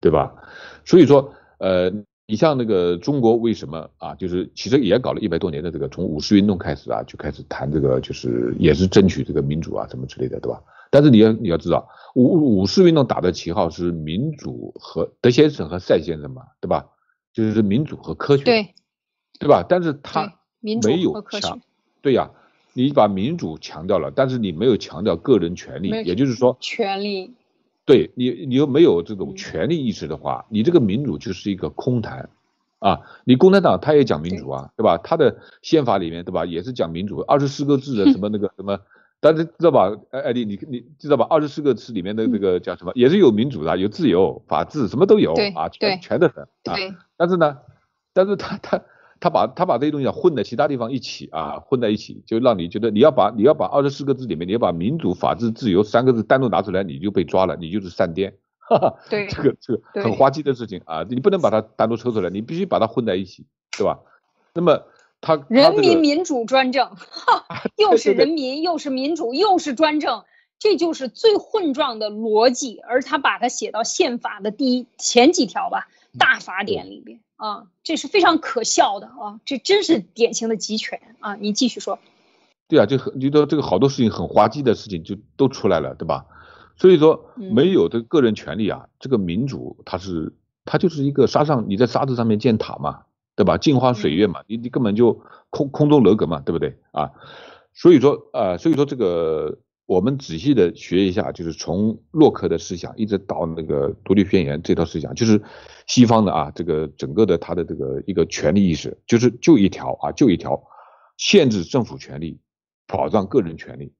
[0.00, 0.34] 对吧？
[0.84, 1.92] 所以说，呃，
[2.26, 4.14] 你像那个中国为什么啊？
[4.14, 10.62] 就是其实也搞了一百多年的这个，从五四运动开始啊，就开始谈这个，就是也是争取这个民主啊，什么之类的，对吧？
[10.90, 16.86] 但是你要你要知道，五五四运动打的旗号是民主和德先生和赛先生嘛，对吧？
[17.32, 18.74] 就是民主和科学，对，
[19.38, 19.64] 对吧？
[19.68, 21.60] 但是他没有强，
[22.02, 22.30] 对呀，
[22.72, 27.34] 你把民主强调了，但是你没有强调个人权利，也就是说权利。
[27.88, 32.28] 对你，你又没有这种权利意识的话，你这个民主就是一个空谈
[32.80, 33.00] 啊！
[33.24, 34.98] 你共产党他也讲民主啊，对吧？
[34.98, 38.78] 他的宪法里面，对吧，也是讲民主，二十四个字的什么那个什么，
[39.20, 39.90] 但是知道吧？
[40.10, 41.26] 哎哎，你你你知道吧？
[41.30, 46.76] 二十四个字里面的这个叫什么，也是有民主的，有自由、法治，什么都有啊，全全的很啊。
[47.16, 47.56] 但是呢，
[48.12, 48.82] 但是他他。
[49.20, 58.34] 他把他把这些东西混在其他地方一起啊，混在一起，就让你觉得你要把你要把二十四个字里面，你要把民主、法治、自由三个字单独拿出来，你就被抓了，你就是善颠。
[58.60, 63.98] 哈哈，对， 这个这个很滑稽的事情啊，你不能把它单独抽出来，你必须把它混在一起，对吧？
[64.54, 64.82] 那么
[65.20, 67.44] 他人民民主专政， 哈
[67.76, 70.24] 又是人民，又是民主，又是专政，
[70.58, 75.88] 这就是最混状的逻辑，而他把它写到宪法的第一前几条吧，
[76.18, 81.34] 大法典里边啊，这是非常可笑的啊，这真是典型的集权啊！
[81.36, 81.98] 你继续说。
[82.68, 86.26] 对啊，就很觉得这个好多事情很滑稽的事情就都出来了，对吧？
[86.76, 90.34] 所以说没有这个人权利啊，这个民主它是
[90.64, 93.02] 它就是一个沙上你在沙子上面建塔嘛，
[93.34, 93.56] 对吧？
[93.56, 97.12] 镜花水月嘛，你你根本就空空中楼阁嘛，对不对啊？
[97.72, 99.58] 所以说啊，所以说这个。
[99.88, 105.42] 我们仔细的学一下，就是从洛克的思想一直到那个独立宣言这套思想，就是
[105.86, 110.62] 西方的啊，这个整个的他的这个一个权利意识，就是就一条啊，就一条，
[111.16, 112.38] 限制政府权利，
[112.86, 113.90] 保障个人权利。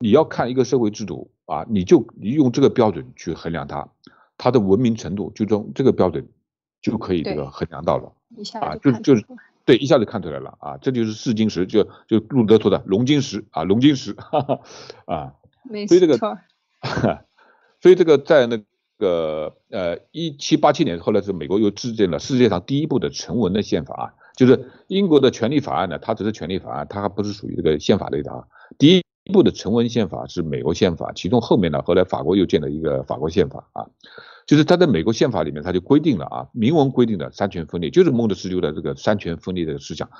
[0.00, 3.88] 你要看一个社会制度啊，你就你用这个标准去衡量它，
[4.36, 6.28] 它的文明程度，就从这个标准
[6.80, 8.12] 就可以这个衡量到了
[8.60, 9.24] 啊，就就是。
[9.64, 14.60] 对，一下子看出来了啊，这就是试金石，就就路德说的龙晶石啊，龙晶石，哈哈
[15.06, 15.34] 啊，
[15.86, 16.18] 所以这个，
[17.80, 18.60] 所以这个在那
[18.98, 28.44] 个呃一七八七年，后来是美国又制定了世界上第一部的成文的宪法啊，就是英国的权利法案呢，它只是权利法案，它还不是属于这个宪法类的啊。
[28.78, 33.86] 第一一部的成文宪法是美国宪法，其中后面呢，后来法国又建了一个法国宪法啊。
[34.46, 40.10] 就是他在美国宪法里面，他就规定了啊，明文规定的三权分立，就是孟德斯鸠的这个三权分立的思想。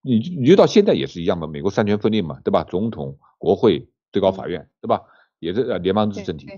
[0.00, 2.64] 你你就到现在也是一样嘛，美国三权分立嘛，对吧？
[2.64, 5.02] 总统、国会、最高法院，对吧？
[5.38, 6.48] 也是联邦制政体。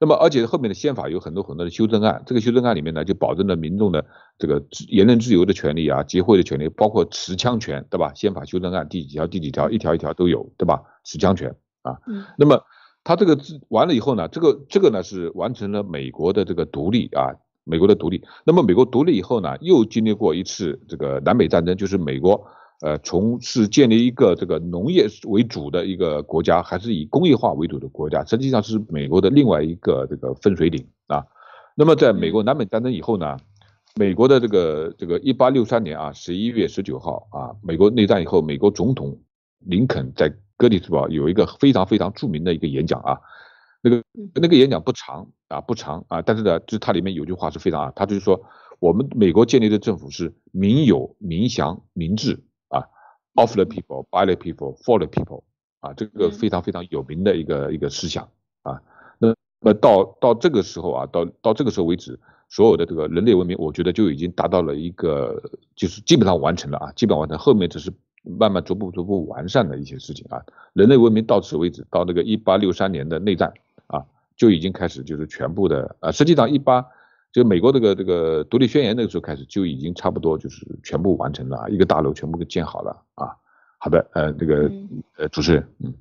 [0.00, 4.04] 那么而且后面的宪法有很多很多的修正案，这个修正案里面呢，就保证了民众的
[4.38, 8.12] 这个言论自由的权利啊，集会的权利，包括持枪权，对吧？
[8.14, 10.82] 宪法修正案第几条、第几条，一条一条都有，对吧？
[11.04, 11.98] 持枪权啊。
[12.36, 12.60] 那么。
[13.02, 13.34] 他这个
[13.68, 17.32] 完了以后呢，这个这个呢是完成了美国的这个独立啊，
[17.64, 18.22] 美国的独立。
[18.44, 22.46] 那么美国独立以后呢，又经历过一次这个南北战争，就是美国
[22.80, 31.24] 呃从是建立一个这个农业为主的一个国家，还是以工业化为主的国家，实际上是美国的另外一个这个分水岭啊。
[31.76, 33.36] 那么在美国南北战争以后呢，
[33.94, 39.18] 美国的这个这个一八六三年啊十一月十九号啊，美国内战以后，美国总统
[39.60, 43.18] 林肯在哥里斯堡有一个非常非常著名的一个演讲啊，
[43.82, 44.02] 那个
[44.34, 48.42] 那个演讲不长啊不长啊，但是呢，就是它里面有句话是非常啊，他就是说
[48.78, 52.49] 我们美国建立的政府是民有、民祥、民治啊
[53.34, 55.42] ，of the people, by the people, for the people
[55.80, 58.28] 啊，这个非常非常有名的一个一个思想
[58.62, 58.80] 啊。
[59.18, 62.18] 那么到到这个时候啊，到到这个时候为止，
[62.48, 65.42] 所有的这个人类文明，我觉得就已经达到了一个
[65.74, 67.92] 就是基本上完成了啊，基本完成，后面只是。
[68.38, 73.50] 慢慢逐步逐步完善的一些事情啊，人类文明到此为止，到那个一八六三年的内战
[73.86, 74.04] 啊，
[74.36, 76.86] 就已经开始就是全部的啊，实际上一八
[77.32, 83.36] 就美国这个这个独立宣言那个时候开始就已经差不多就是全部完成了，一个大楼全部给建好了啊。
[83.78, 84.70] 好的，呃，这个
[85.16, 85.94] 呃主持人，嗯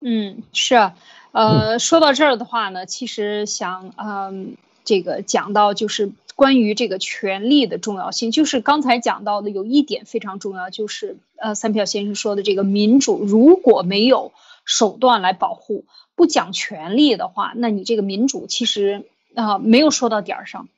[0.00, 0.94] 嗯是啊，
[1.32, 6.12] 呃说到这儿的话呢，其实想嗯这个讲到就是。
[6.34, 14.32] 关于这个权利的重要性，就是刚才讲到的有一点非常重要，就是呃，三票先生说的这个民主，如果没有
[14.64, 15.84] 手段来保护，
[16.16, 19.04] 不讲权利的话，那你这个民主其实
[19.34, 20.68] 啊没有说到点儿上。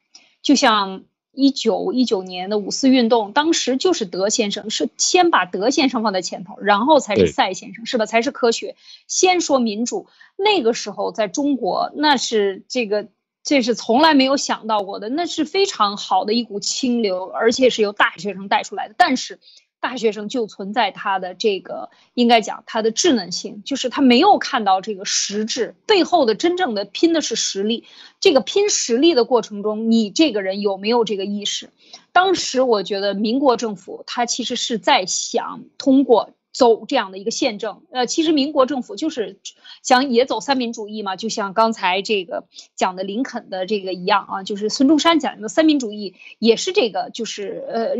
[0.42, 8.06] 就像一九一九年的五四运动，当时就是德先生是先把德先生放在前头，然后才是赛先生，是吧？
[8.06, 8.76] 才是科学。
[9.06, 13.08] 先说民主，那个时候在中国，那是这个。
[13.46, 18.94] 这是从来没有想到过的，那是非常好的一股清流，而且是由大学生带出来的。
[18.96, 19.38] 但是，
[19.84, 27.84] 大学生就存在他的这个，应该讲他的稚嫩性，就是他没有看到这个实质背后的真正的拼的是实力。
[28.18, 31.68] 这个拼实力的过程中，你这个人有没有这个意识？
[32.12, 36.30] 当时我觉得民国政府他其实是在想通过。
[36.54, 39.40] 走这样的一个宪政，呃，其实民国政府就是
[39.82, 42.44] 想也走三民主义嘛，就像刚才这个
[42.76, 47.96] 讲的林肯的这个一样啊，就是孙中山讲的三民主义也是这个，就是呃，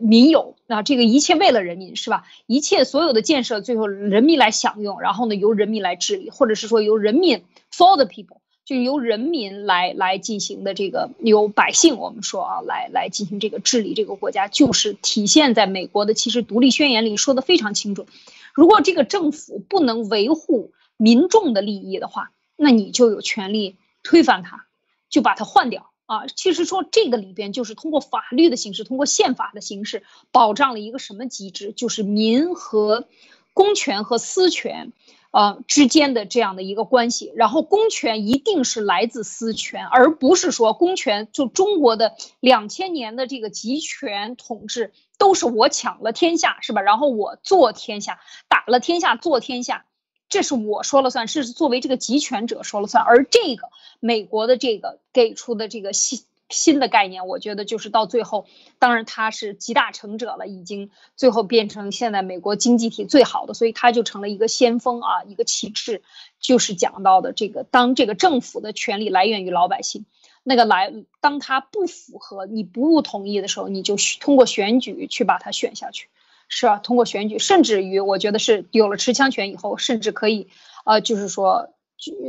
[0.00, 2.24] 民有啊，这个一切为了人民是吧？
[2.46, 8.38] 一切所有的建设最后人民来享用，然后呢由人民来治理，或者是说由人民 for the people。
[8.64, 18.06] 就由人民来来进行的这个，由百姓我们说啊，来来进行这个治理这个国家，就是体现在美国的其实独立宣言里说的非常清楚。
[18.52, 24.66] 如果这个政府不能维护民众的利益的话，那你就有权利推翻它，
[25.08, 26.26] 就把它换掉啊。
[26.26, 30.02] 其实说这个里边就是通过法律的形式，通过宪法的形式，
[30.32, 31.72] 保障了一个什么机制？
[31.72, 33.06] 就是民和
[33.52, 34.92] 公权和私权。
[35.32, 46.80] 呃，之间的这样的一个关系，然后公权一定是来自私权，而不是说公权就中国的两千年的这个集权统治都是我抢了天下，是吧？
[46.80, 49.84] 然后我做天下，打了天下，做天下，
[50.28, 53.04] 这是我说了算，是作为这个集权者说了算。
[53.04, 53.68] 而这个
[54.00, 58.46] 美国的这个给出的这个新新的概念，我觉得就是到最后，
[58.78, 66.02] 当然他是集大成者了，已经最后变成现在美国经济体最好的，所以他就成了一个先锋啊，一个旗帜，
[66.38, 70.06] 就是讲到的这个，当这个政府的权利来源于老百姓，
[70.44, 76.08] 那个来，当他不符合你不同意的时候，你就通过选举去把它选下去。
[76.48, 80.48] 是啊，通过选举，甚至于我觉得是有了持枪权以后，甚至可以，
[80.84, 81.70] 呃，就是说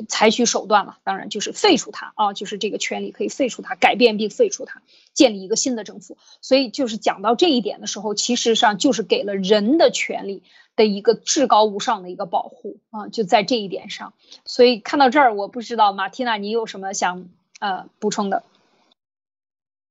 [0.08, 0.98] 采取手段了。
[1.04, 4.82] 当然就是废除他啊，就是这个权利可以废除他，改变并废除他，
[5.14, 6.18] 建立一个新的政府。
[6.42, 10.42] 所以就是讲到这一点的时候，其实上就是给了人的权利
[10.76, 14.14] 的一个至高无上的一个保护啊，就在这一点上。
[14.46, 18.44] 所以看到这儿，我不知道马蒂娜你有什么想呃补充的。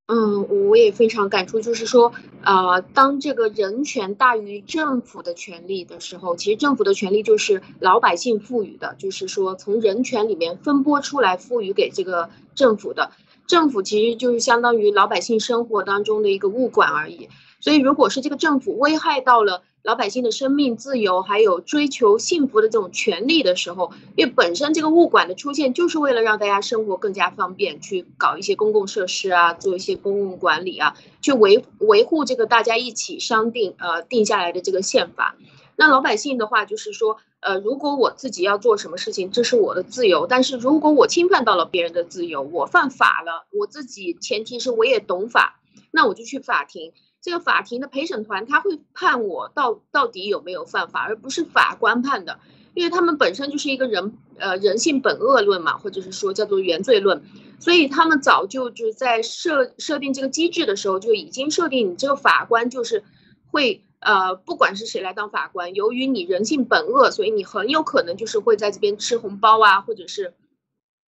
[0.08, 2.12] 嗯，我也非常感触，就是说，
[2.44, 13.10] 呃，当这个人权大于政府的权利的时候，其实政府的权利就是老百姓赋予的，就是说从人权里面分拨出来赋予给这个政府的，
[13.48, 17.28] 政府其实就是相当于老百姓生活当中的一个物管而已。
[17.58, 19.62] 所以，如果是这个政府危害到了。
[19.86, 35.36] 老百姓的生命自由，还有追求幸福的这种权利的时候，因为本身这个物管的出现就是为了让大家生活更加方便，去搞一些公共设施啊，做一些公共管理啊，去维维护这个大家一起商定呃定下来的这个宪法。
[35.76, 45.60] 那老百姓的话就是说，呃，如果我自己要做什么事情，这是我的自由，但是如果我侵犯到了别人的自由，我犯法了，我自己前提是我也懂法，
[45.92, 46.92] 那我就去法庭。
[47.26, 52.38] 这个法庭的陪审团他会判我到到底有没有犯法，而不是法官判的，
[52.72, 57.24] 因为他们本身就是一个人呃人性本恶论嘛，或者是说叫做原罪论，
[57.58, 63.02] 所以他们早就就在设设定这个机制的时候就已经设定你这个法官就是
[63.50, 70.32] 会呃不管是谁来当法官，由于你人性本恶，所以你很有可能就是会在这边吃红包啊，或者是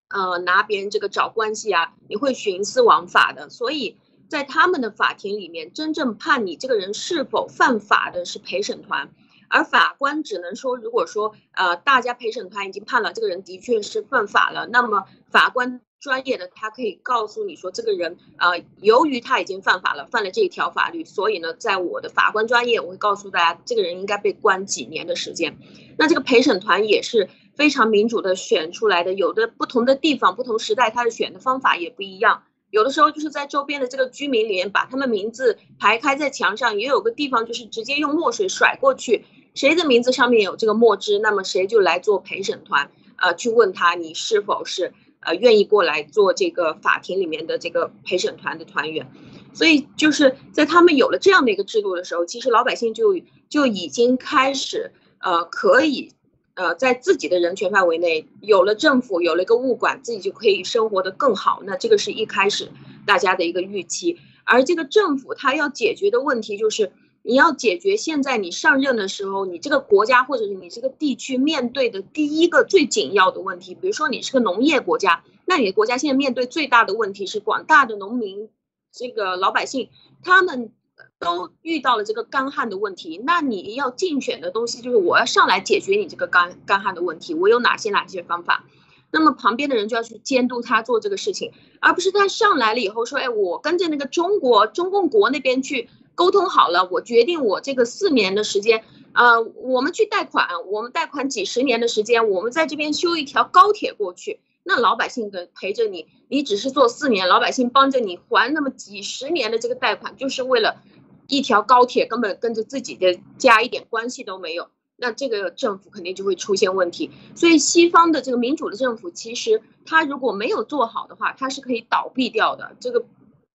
[0.09, 3.99] 呃拿别人这个找关系啊，你会徇私枉法的，所以。
[4.29, 9.11] 在他们的法庭里面，真正判你这个人是否犯法的是陪审团，
[9.49, 25.57] 而法官只能说，如果说呃大家陪审团已经判了这个人的确是犯法了，那么法官专业的他可以告诉你说，这个人呃由于他已经犯法了，犯了这一条法律，所以呢，在我的法官专业，我会告诉大家，这个人应该被关几年的时间。
[25.97, 32.45] 那这个陪审团也是非常民主的选出来的，有的不同的地方、不同时代，他的选的方法也不一样。
[32.71, 49.11] 有的时候就是在周边的这个居民里面把他们名字排开在墙上，也有个地方就是直接用墨水甩过去，谁的名字上面有这个墨汁，那么谁就来做陪审团，呃，去问他你是否是呃愿意过来做这个法庭里面的这个陪审团的团员。
[49.55, 56.13] 所以就是在他们有了这样的一个制度的时候，其实老百姓就就已经开始呃可以。
[56.59, 61.63] 呃，在自己的人权范围内，有了政府，有了一个物管，自己就可以生活的更好。
[61.65, 62.73] 那这个是一开始
[63.07, 64.19] 大家的一个预期。
[64.43, 66.91] 而这个政府他要解决的问题，就是
[67.23, 73.77] 你要解决现在你上任的时候，你这个国家或者是你这个地区面对的第一个最紧要的问题。
[73.77, 78.49] 比如说你是个农业国家，那你的国家现在面对最大的问题是广大的农民，
[78.93, 79.91] 这个老百姓
[80.25, 80.73] 他们。
[81.19, 88.65] 都遇到了这个干旱的问题，那你要竞选的东西就是我要上来解决你这个干干旱的问题，我有哪些哪些方法？
[89.11, 98.85] 那么旁边的人就要去监督他做这个事情，而不是他上来了以后说，哎，我跟着那个中国中共国那边去沟通好了，我决定我这个四年的时间，
[99.15, 110.83] 呃，我们去贷款，我们贷款几十年的时间，我们在这边修一条高铁过去，那老百姓的陪着你，你只是做四年，老百姓帮着你还那么几十年的这个贷款，就是为了。
[111.31, 117.11] 一条高铁根本跟着自己的家一点关系都没有，那这个政府肯定就会出现问题。
[117.35, 122.75] 所以西方的这个民主的政府，其实它如果没有做好的话，它是可以倒闭掉的。
[122.81, 123.05] 这个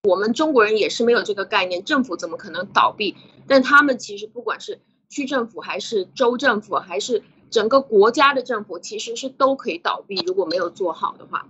[0.03, 3.15] 我们中国人也是没有这个概念，政府怎么可能倒闭？
[3.47, 7.23] 但他们其实不管是区政府还是州政府，还是
[7.53, 11.45] 整个国家的政府，其实是都可以倒闭，如果没有做好的话。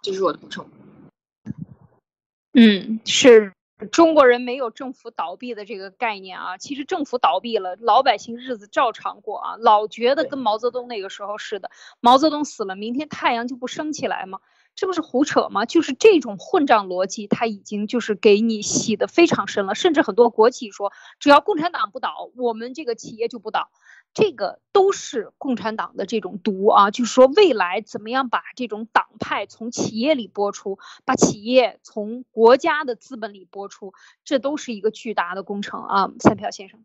[0.00, 0.64] 这是我的补充。
[2.52, 3.52] 嗯，是。
[3.90, 9.56] 中国人没有政府倒闭的这个概念啊，其实政府倒闭了，老百姓日子照常过啊。
[9.58, 11.68] 老觉得跟毛泽东那个时候似的，
[12.00, 14.38] 毛泽东死了，明天太阳就不升起来吗？
[14.76, 15.66] 这不是胡扯吗？
[15.66, 19.74] 就是这种混账逻辑，他已经就是给你洗的非常深了。
[19.74, 23.70] 甚至很多国企说，只要共产党不倒，我们这个企业就不倒。
[24.14, 26.92] 这个都是共产党的这种毒啊！
[26.92, 33.92] 就是说，未来怎么样把这种党派从企业里播出，把企业从国家的资本里播出，
[34.24, 36.12] 这都是一个巨大的工程啊！
[36.20, 36.84] 三票先生，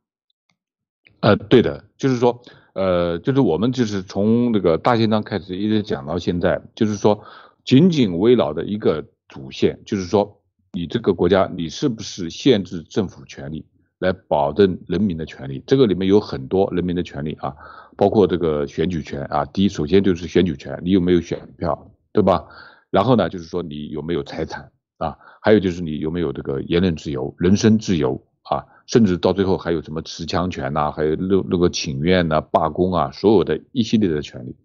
[1.19, 2.41] 呃，对的，就是说，
[2.73, 7.23] 呃，就是我们就是从那个大宪章开始一直讲到现在，就是说，
[7.63, 10.41] 紧紧围绕的一个主线，就是说，
[10.71, 13.65] 你这个国家你是不是限制政府权利，
[13.99, 15.61] 来保证人民的权利？
[15.67, 17.55] 这个里面有很多人民的权利啊，
[17.95, 19.45] 包括这个选举权啊。
[19.45, 22.47] 第一，首先就是选举权，你有没有选票，对吧？
[22.89, 25.17] 然后呢，就是说你有没有财产啊？
[25.41, 28.65] 还有就是你有没有这个言论自由、人身自由啊？
[28.87, 34.55] 甚至到最后还有什么持枪权呐，还有那那个请愿呐、罢工啊，所有的一系列的权利，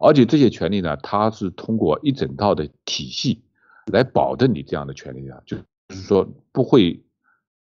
[0.00, 3.42] 而且这些权利呢，它是通过一整套的体系
[3.90, 5.56] 来保证你这样的权利的，就
[5.88, 7.02] 就是说不会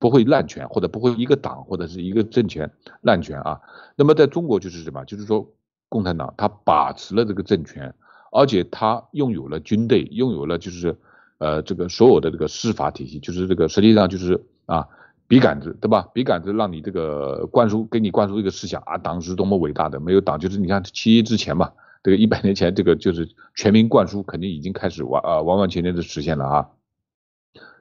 [0.00, 2.68] 不会滥权，或者不会一个党或者是一个政权
[3.02, 3.60] 滥权啊。
[3.94, 5.04] 那么在中国就是什么？
[5.04, 5.48] 就是说
[5.88, 7.94] 共产党他把持了这个政权，
[8.32, 10.96] 而且他拥有了军队，拥有了就是
[11.38, 14.88] 呃这个所有的这个司法体系，就是这个实际上就是啊。
[15.30, 16.08] 笔杆子，对吧？
[16.12, 21.70] 笔杆子让你这个灌输，给你灌输一个思想啊，党是多么伟大的，没有党就是你看七一之前嘛，
[22.02, 26.68] 这个一百年前这个就是全民灌输，肯定已经开始完啊完完全全的实现了啊。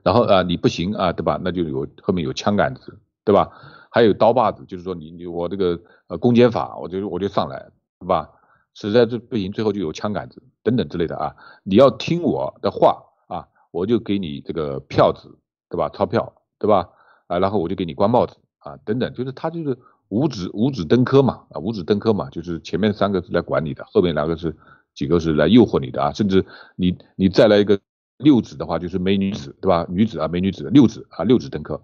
[0.03, 1.39] 然后啊你不行啊，对吧？
[1.43, 3.49] 那就有后面有枪杆子，对吧？
[3.91, 7.69] 还有刀把子，就是说你你我这个呃公检法，我就我就上来，
[7.99, 8.30] 对吧？
[8.76, 11.35] 实在是不行，最后就有枪杆子等等之类的啊。
[11.63, 15.38] 你要听我的话啊，我就给你这个票子，
[15.69, 15.89] 对吧？
[15.89, 16.88] 钞票，对吧？
[17.27, 19.77] 啊，然后我就给你官帽子啊，等等，就是他就是
[20.09, 24.55] 五指五指登科嘛，啊，五指登科嘛，就是前面三个是来管你的，后面两个是
[24.93, 26.45] 几个是来诱惑你的啊，甚至
[26.76, 27.80] 你你再来一个
[28.19, 29.85] 六子的话，就是美女子，对吧？
[29.89, 31.81] 女子啊，美女子六子啊，六子登科，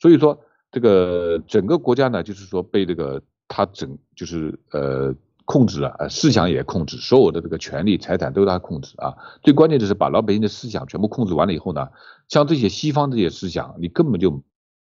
[0.00, 0.40] 所以说
[0.70, 5.14] 这个整个国家呢，就是说被这个他整就是呃
[5.44, 11.88] 控制了，思想也控制，所有的这个权利财产都是他控制啊，最关键的是把老百姓的思想全部控制完了以后呢，
[12.28, 14.42] 像这些西方这些思想，你根本就。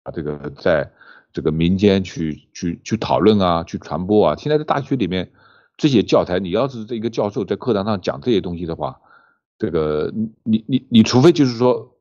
[0.05, 0.91] 啊，这个在
[1.33, 4.35] 这个民间去去去讨论啊，去传播啊。
[4.35, 5.31] 现在在大学里面，
[5.77, 8.99] 这些教材，你要是这一个教授在课堂上讲这些东西的话，
[9.63, 10.13] 这个
[10.43, 11.95] 你你你除非就是说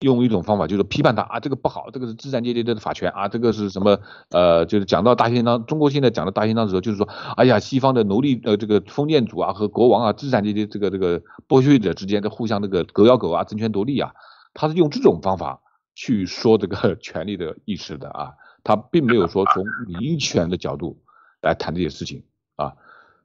[0.00, 4.00] 用一种方法，就是批判他啊，这个不好，这个是资产阶级的法权啊，这个是什么
[4.30, 14.12] 呃，就是讲到大宪章，中国现在讲到大宪章的时候，就是说，哎呀，西方的奴隶呃，这个封建主啊和国王啊，资产阶级这个这个剥削者之间的互相这个狗咬狗啊，争权夺利啊，
[14.52, 15.60] 他是用这种方法。
[15.98, 21.00] 去说这个 权利的意识的啊，他并没有说从民权的角度
[21.40, 22.22] 来谈这些事情
[22.56, 22.74] 啊，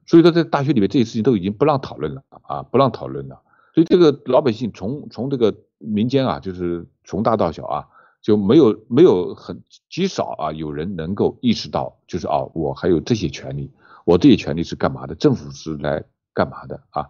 [0.06, 3.42] 所以说在大学里面这些事情都已经不让讨论了啊，不让讨论了。
[3.74, 7.88] 所以这个老百姓从从这个民间啊，就是从大到小啊，
[8.20, 13.70] 就没有没有很极少啊，有人能够意识到，就是啊，我还有这些权利，
[14.04, 15.14] 我这些权利是干嘛的？
[15.14, 16.04] 政府是来
[16.34, 17.08] 干嘛的啊？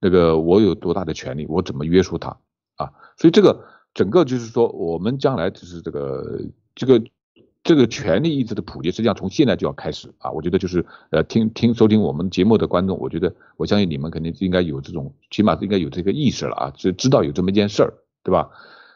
[0.00, 1.46] 那个我有多大的权利？
[1.48, 2.36] 我怎么约束他
[2.76, 2.92] 啊？
[3.16, 3.64] 所以这个。
[3.94, 6.40] 整个就是说，我们将来就是这个
[6.74, 7.00] 这个
[7.64, 10.30] 这个权利意志的普及，实际上从现在就要开始啊。
[10.30, 18.50] 我觉得就是呃，听听收听我们节目的观众，我觉得我相信你们肯定应该有这种，起码是应该有这个意识了啊，就知道有这么一件事儿，对吧？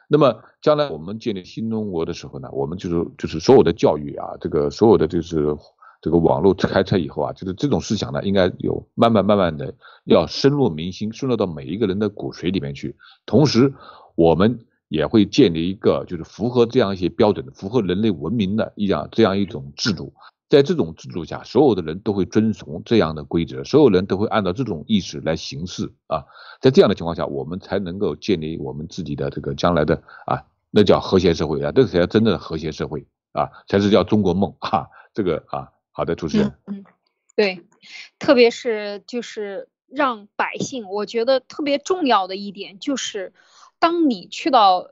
[0.07, 5.57] 那么将来我们建立新中国的时候呢，我们就是就是所有的教育啊，这个所有的就是
[6.03, 9.75] 这个网络开车以后啊，就是这种思想呢，应该有慢慢慢慢的
[10.05, 12.97] 要深入民心，深入到每一个人的骨髓里面去。
[13.25, 13.73] 同时，
[14.15, 14.59] 我们。
[14.89, 20.15] 也会建立一个就是符合这样一些标准的、符合人类文明的一样这样一种制度，
[20.49, 26.25] 在这种制度下，所有的人都会遵从这样的规则，所有人都会按照这种意识来行事啊。
[26.61, 34.87] 在这样的情况下，我们才能够建立我们自己的这个将来的啊，那叫和谐社会啊，这才叫真正的和谐社会啊，才是叫中国梦啊。
[35.13, 36.85] 这个啊，好的，主持人，嗯，
[37.37, 37.67] 对，
[38.19, 43.35] 特别是就是让百姓，我觉得特别重要的一点就是。
[43.79, 44.91] 当你去到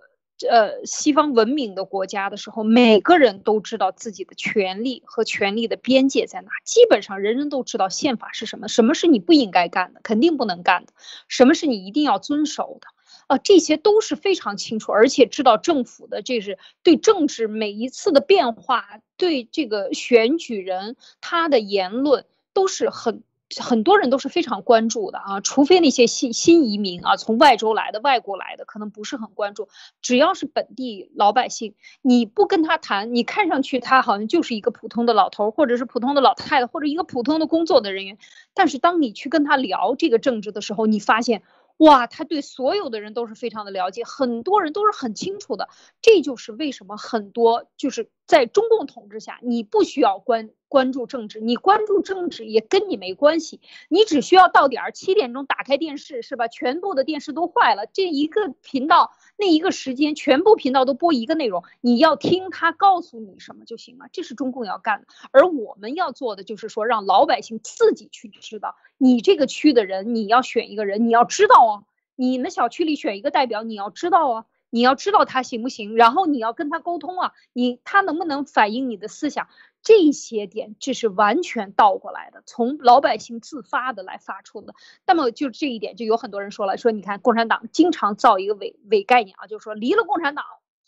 [0.48, 10.92] 呃西方文明的国家的时候，每个人都知道自己的权利和权利的边界在哪，基本上人人都知道宪法是什么，什么是你不应该干的，肯定不能干的，
[11.26, 12.88] 什么是你一定要遵守的，
[13.28, 23.22] 啊，这些都是非常清楚，而且知道政府的这是对政治每一次的变化，对这个选举人他的言论都是很。
[23.60, 29.68] 很多人都是非常关注的啊，除非那些新新移民啊，从外州来的、外国来的，可能不是很关注。
[30.02, 38.18] 只要是本地老百姓，你不跟他谈，你看上去他好像就是一个普通的老头，或者是普通的老太太，或者一个普通的工作的人员。
[38.52, 41.42] 但是当你去跟他聊这个政治的时候，你发现，
[41.76, 45.68] 哇，他对所有的人都是非常的了解，很多人都是很清楚的。
[46.02, 56.48] 这就是为什么很多就是在中共统治下，你不需要关关注政治，你关注政治也跟你没关系，你只需要到点儿七点钟打开电视，是吧？
[56.48, 65.06] 全部的电视都坏了，这一个频道那一个时间，全部频道都播一个内容，你要听他告诉你什么就行了，这是中共要干的。
[65.30, 71.84] 而我们要做的就是说，让老百姓自己去知道，你这个区的人，你要选一个人，你要知道啊，
[72.16, 74.46] 你们小区里选一个代表，你要知道啊。
[74.70, 79.48] 你要知道他行不行，然后你要跟他沟通啊，你他能不能反映你的思想？
[79.82, 84.74] 这些点这是完全倒过来的，从老百姓自发的来发出的。
[85.06, 90.44] 那么就这一点，就有很多人说了，说你看共产党经常造一个伪伪概念啊，就是说离了共产党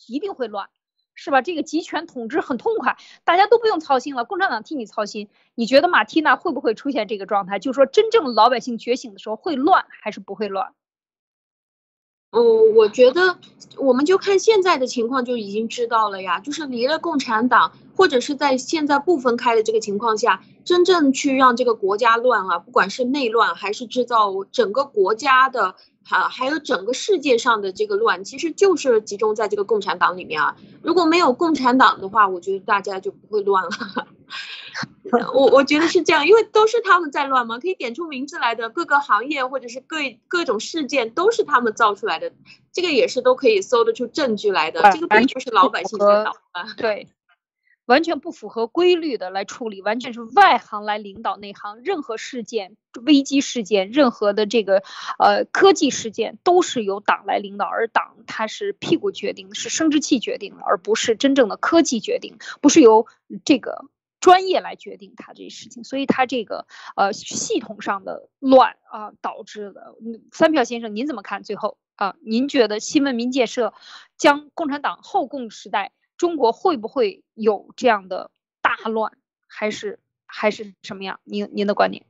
[0.09, 0.69] 一定会乱，
[1.15, 1.43] 是吧？
[1.43, 5.29] 这个集权统治很痛快，大家都不用操心了，共产党替你操心。
[5.55, 7.61] 你觉得马蒂娜会不会出现这个状态？
[7.61, 10.75] 就是说真正老百姓觉醒的时候会乱还是不会乱？
[12.31, 12.43] 哦，
[12.77, 13.39] 我觉得
[13.79, 25.75] 我们就看现在的情况就已经知道了呀，就是离了共产党，或者是在现在不分开的这个情况下，真正去让这个国家乱啊，不管是内乱还是制造整个国家的，
[26.09, 30.57] 哈，还有整个世界上的这个乱，其实就是集中在这个共产党里面啊。
[30.83, 33.71] 如果没有共产党的话，我觉得大家就不会乱了。
[35.33, 39.97] 我我觉得是这样，因为都是他们在乱嘛，可以点出名字来的各个行业或者是各
[40.29, 42.33] 各种事件都是他们造出来的，
[42.73, 44.81] 这个也是都可以搜得出证据来的。
[44.93, 47.09] 这个并不是老百姓在捣乱， 对，
[47.89, 51.81] 完全不符合规律的来处理，完全是外行来领导内行。
[51.83, 54.83] 任何事件、危机事件、任何的这个
[55.19, 63.07] 呃科技事件，都是由党来领导，而党它是屁股决定，是生殖器决定的，而不是真正的科技决定，不是由
[63.45, 63.87] 这个。
[64.21, 66.67] 专业来决定他这些事情，所以他这个
[66.97, 69.95] 呃系统上的乱啊导致的。
[70.33, 71.45] 三票先生，您怎么看？
[71.45, 73.73] 最后啊，您觉得新文明建设
[74.17, 78.31] 将共产党后共时代中国会不会有这样的
[78.61, 79.13] 大乱，
[79.47, 81.21] 还是还是什么样？
[81.25, 82.05] 您您的观点？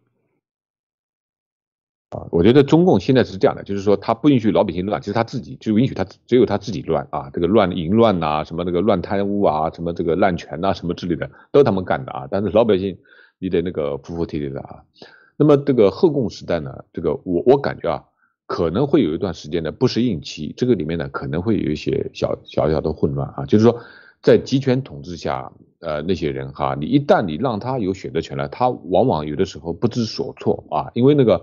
[2.09, 12.27] 啊，我觉得中共现在是这样的，就是说他不允许老百姓乱，其实他自己就允许他只有他自己乱啊，这个乱淫乱呐，什么那个乱贪污啊，什么这个滥权呐，什么之类的都是他们干的啊。
[12.31, 12.99] 但是老百姓
[13.39, 14.85] 你得那个服服帖帖的啊。
[15.37, 18.05] 那么这个后共时代呢，这个我我感觉啊，
[18.49, 23.79] 可能会有一段时间的不适应期，这个里面呢可能会有一些小小小的混乱啊，就是说
[24.21, 31.41] 在集权统治下，呃那些人哈，你一旦你让他有选择权了，他往往有的时候不知所措啊，因为那个。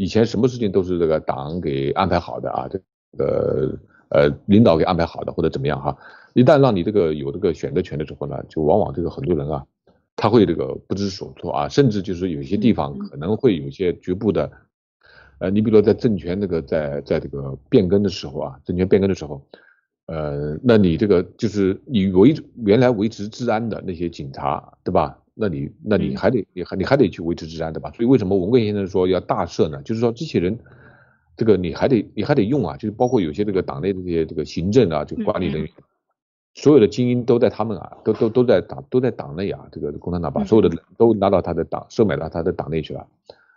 [0.00, 2.78] 以前什么事情都是这个党给安排好的啊，这
[3.18, 3.76] 个
[4.10, 5.98] 呃领导给安排好的或者怎么样哈，
[6.34, 9.66] 一旦让你这个有这个选择权的时候呢，就往往这个很多人啊，
[10.14, 14.48] 他会这个不知所措啊，甚至就是有些地方可能会有些局部的，
[15.38, 19.40] 呃，你比如说在政权那个在在这个变更的时候啊，政权变更的时候，
[20.06, 22.34] 呃，那你这个就是你维
[22.64, 25.18] 原来维持治安的那些警察，对吧？
[25.40, 27.92] 那你那你还得你还你还得去维持治安对吧？
[27.92, 29.80] 所以为什么文贵先生说要大赦呢？
[29.84, 30.58] 就是说这些人，
[31.36, 35.70] 这个你还得你还得用啊，就是包括有些这个党内的这些这个行政啊，这个管理人员，
[36.54, 43.06] 所有的精英都在他们啊，都都都在党都在党内啊，这个共产党把所有的人都拿到他的党收买到他的党内去了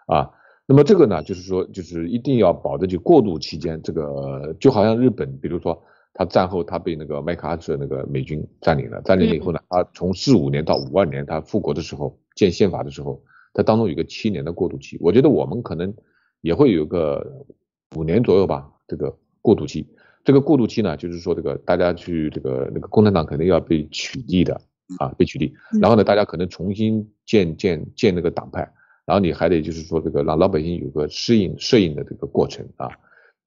[0.06, 0.30] 啊。
[0.66, 5.82] 那么这个呢，就是说就是一定要保证就过渡期间，这个就好像日本，比如说。
[6.14, 9.02] 他战后，他被那个麦克阿瑟那个美军占领了。
[9.04, 13.24] 占领了以后呢，他从四五年到五二年，他复国的时候建宪法的时候，
[13.54, 14.98] 他当中有个七年的过渡期。
[15.00, 15.92] 我觉得我们可能
[16.42, 17.26] 也会有个
[17.96, 19.88] 五年左右吧，这个过渡期。
[20.26, 24.54] 这个过渡期呢，就是说这个大家去这个那个共产党肯定要被取缔的
[25.00, 25.50] 啊，被取缔。
[25.80, 28.70] 然后呢，大家可能重新建建建那个党派，
[29.12, 32.88] 然后你还得就是说这个让老百姓有个适应适应的这个过程啊。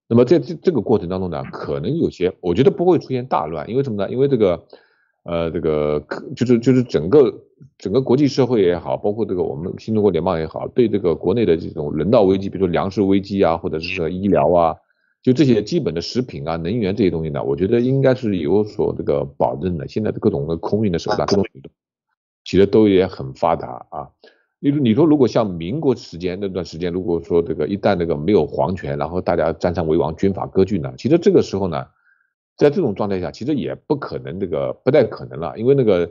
[0.07, 4.11] 那么在这这个过程当中呢，可能有些，我觉得不会出现大乱，因为什么呢？
[4.11, 4.63] 因为这个，
[5.23, 6.05] 呃，这个
[6.37, 7.33] 就是就是整个
[7.79, 14.77] 整个国际社会也好，包括这个我们新中国联邦也好，对这个国内的这种人道危机，比如说粮食危机啊，或者是说医疗啊，
[15.23, 19.89] 就这些基本的食品啊、能源这些东西呢，我觉得应该是有所这个保证的。
[19.89, 21.47] 现在的各种的空运的手段，各种
[22.45, 24.11] 其实都也很发达啊。
[24.61, 30.95] 你你说如果像民国时间那段时间，如果说这个一旦那个没有皇权，然后大家占山为王，军阀割据呢？
[30.97, 31.85] 其实这个时候呢，
[32.57, 36.11] 在这种状态下，其实也不可能这个不太可能了，因为那个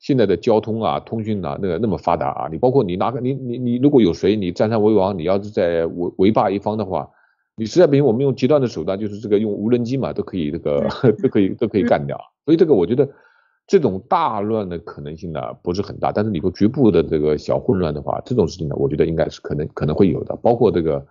[0.00, 7.08] 现在的交通啊、通讯啊，那个那么发达啊，你包括你哪个你你你如果有谁你占山为王，你要是在围围霸一方的话，
[7.56, 10.88] 你实在不行，我们用极端的手段，就是这个用无人机嘛，都可以这个
[11.22, 12.18] 都可以都可以干掉。
[12.44, 13.08] 所以这个我觉得。
[13.68, 20.34] 这种大乱的可能性呢不是很大，但是你说局部的这个小混乱的话，这种事情呢，我觉得应该是可能可能会有的。
[20.36, 21.06] 包括这个，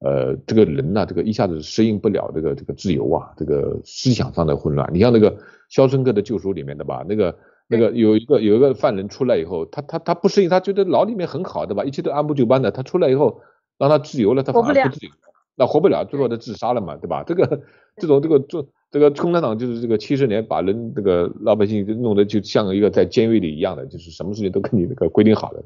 [0.00, 4.90] 呃，这个人呢，这个一下子适应不了这个这个自由啊，这个思想上的混乱。
[4.92, 5.30] 你像那个
[5.68, 7.36] 《肖申克的救赎》里面的吧，那个
[7.68, 12.72] 那个有一个有一个犯人出来以后，他他他不适应，他觉得牢里面很好的吧，一切都按部就班的。
[12.72, 13.40] 他出来以后，
[13.78, 15.12] 让他自由了，他反而不自由，
[15.60, 17.22] 那活不了，最后他自杀了嘛，对吧？
[17.22, 17.60] 这个
[17.98, 25.62] 这种这个做这个共产党就是这个七十年把人这个老百姓就弄得就像一个在监狱里一样的，就是什么事情都跟你那个规定好的。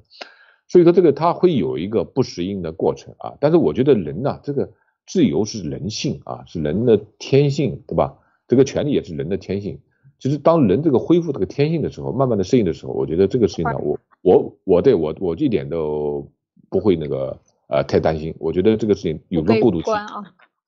[0.67, 3.35] 所以说这个他会有一个不适应的过程啊。
[3.39, 4.69] 但是我觉得人呐，这个
[5.07, 8.19] 自由是人性啊，是人的天性，对吧？
[8.49, 9.79] 这个权利也是人的天性。
[10.19, 16.29] 其实当人这个恢复这个天性的时候，慢慢的适应的时候，我觉得这个事情呢，我我我对我我一点都
[16.69, 17.39] 不会那个
[17.69, 18.35] 呃太担心。
[18.39, 20.07] 我觉得这个事情有个过渡期啊，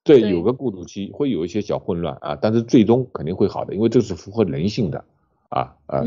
[0.04, 5.04] 对，有个过渡期会有一些小混乱啊，但是最终肯定会好的，因为这是符合人性的
[5.48, 6.04] 啊啊，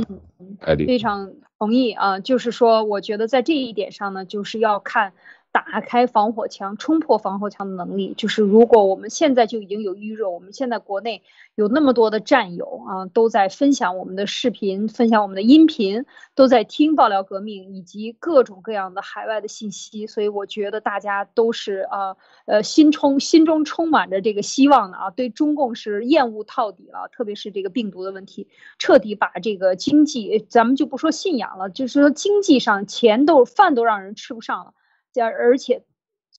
[0.61, 5.13] 艾丽非常同意啊，就是说我觉得在这一点上呢，就是要看。
[5.51, 11.23] 打开防火墙、冲破防火墙的能力，就是如果我们现在就已经有预热，我们现在国内
[11.55, 16.05] 有那么多的战友啊，都在分享我们的视频、分享我们的音频，
[16.35, 22.15] 都在听爆料革命以及各种各样的海外的信息，所以我觉得大家都是啊
[22.45, 28.47] 呃心充心中充满着这个希望的啊，对中共是厌恶透底了，特别是这个病毒的问题，
[28.77, 34.73] 彻底把这个经济，咱们就不说信仰了，就是说经济上钱都饭都让人吃不上了。
[35.15, 35.83] 而且，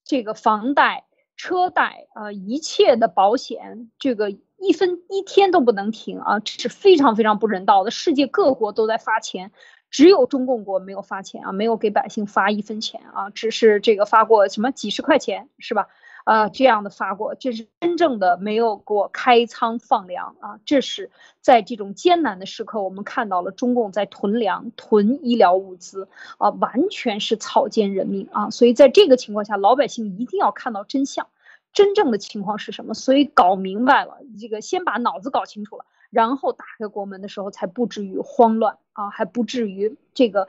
[0.05, 7.91] 这个房贷、车贷啊，一切的保险，这个一分一天都不能停啊，这是非常非常不人道的。
[7.91, 9.51] 世界各国都在发钱，
[9.89, 15.87] 只有中共国没有发钱啊，没有给百姓发一分钱啊，只是这个发过什么几十块钱，是吧？
[16.23, 20.59] 啊，这样的发过，这是真正的没有过开仓放粮啊！
[20.65, 21.09] 这是
[21.41, 26.07] 在这种艰难的时刻，我们看到了中共在囤粮、囤医疗物资
[26.37, 28.49] 啊，完全是草菅人命啊！
[28.49, 31.27] 所以在这个情况下，老百姓一定要看到真相，
[31.73, 32.93] 真正的情况是什么？
[32.93, 40.47] 所以搞明白了，这个先把脑子搞清楚了，然后打开国门的时候，才不至于慌乱啊，还不至于这个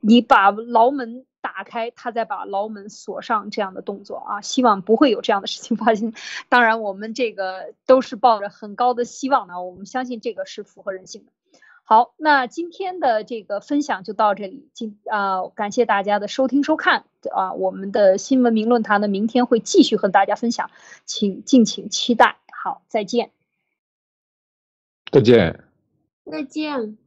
[0.00, 1.24] 你把牢门。
[1.44, 6.14] 打开，他再把牢门锁上，这样的动作啊，希望不会有这样的事情发生。
[6.48, 11.32] 当然，我们这个都是抱着很高的希望呢，我们相信这个是符合人性的。
[11.82, 20.70] 好，那今天的这个分享就到这里，今啊，感谢大家的收听收看啊，我们的新闻名论坛呢，明天会继续和大家分享，
[21.04, 22.38] 请敬请期待。
[22.50, 23.32] 好，再见。
[25.12, 25.62] 再见。
[26.24, 27.03] 再见。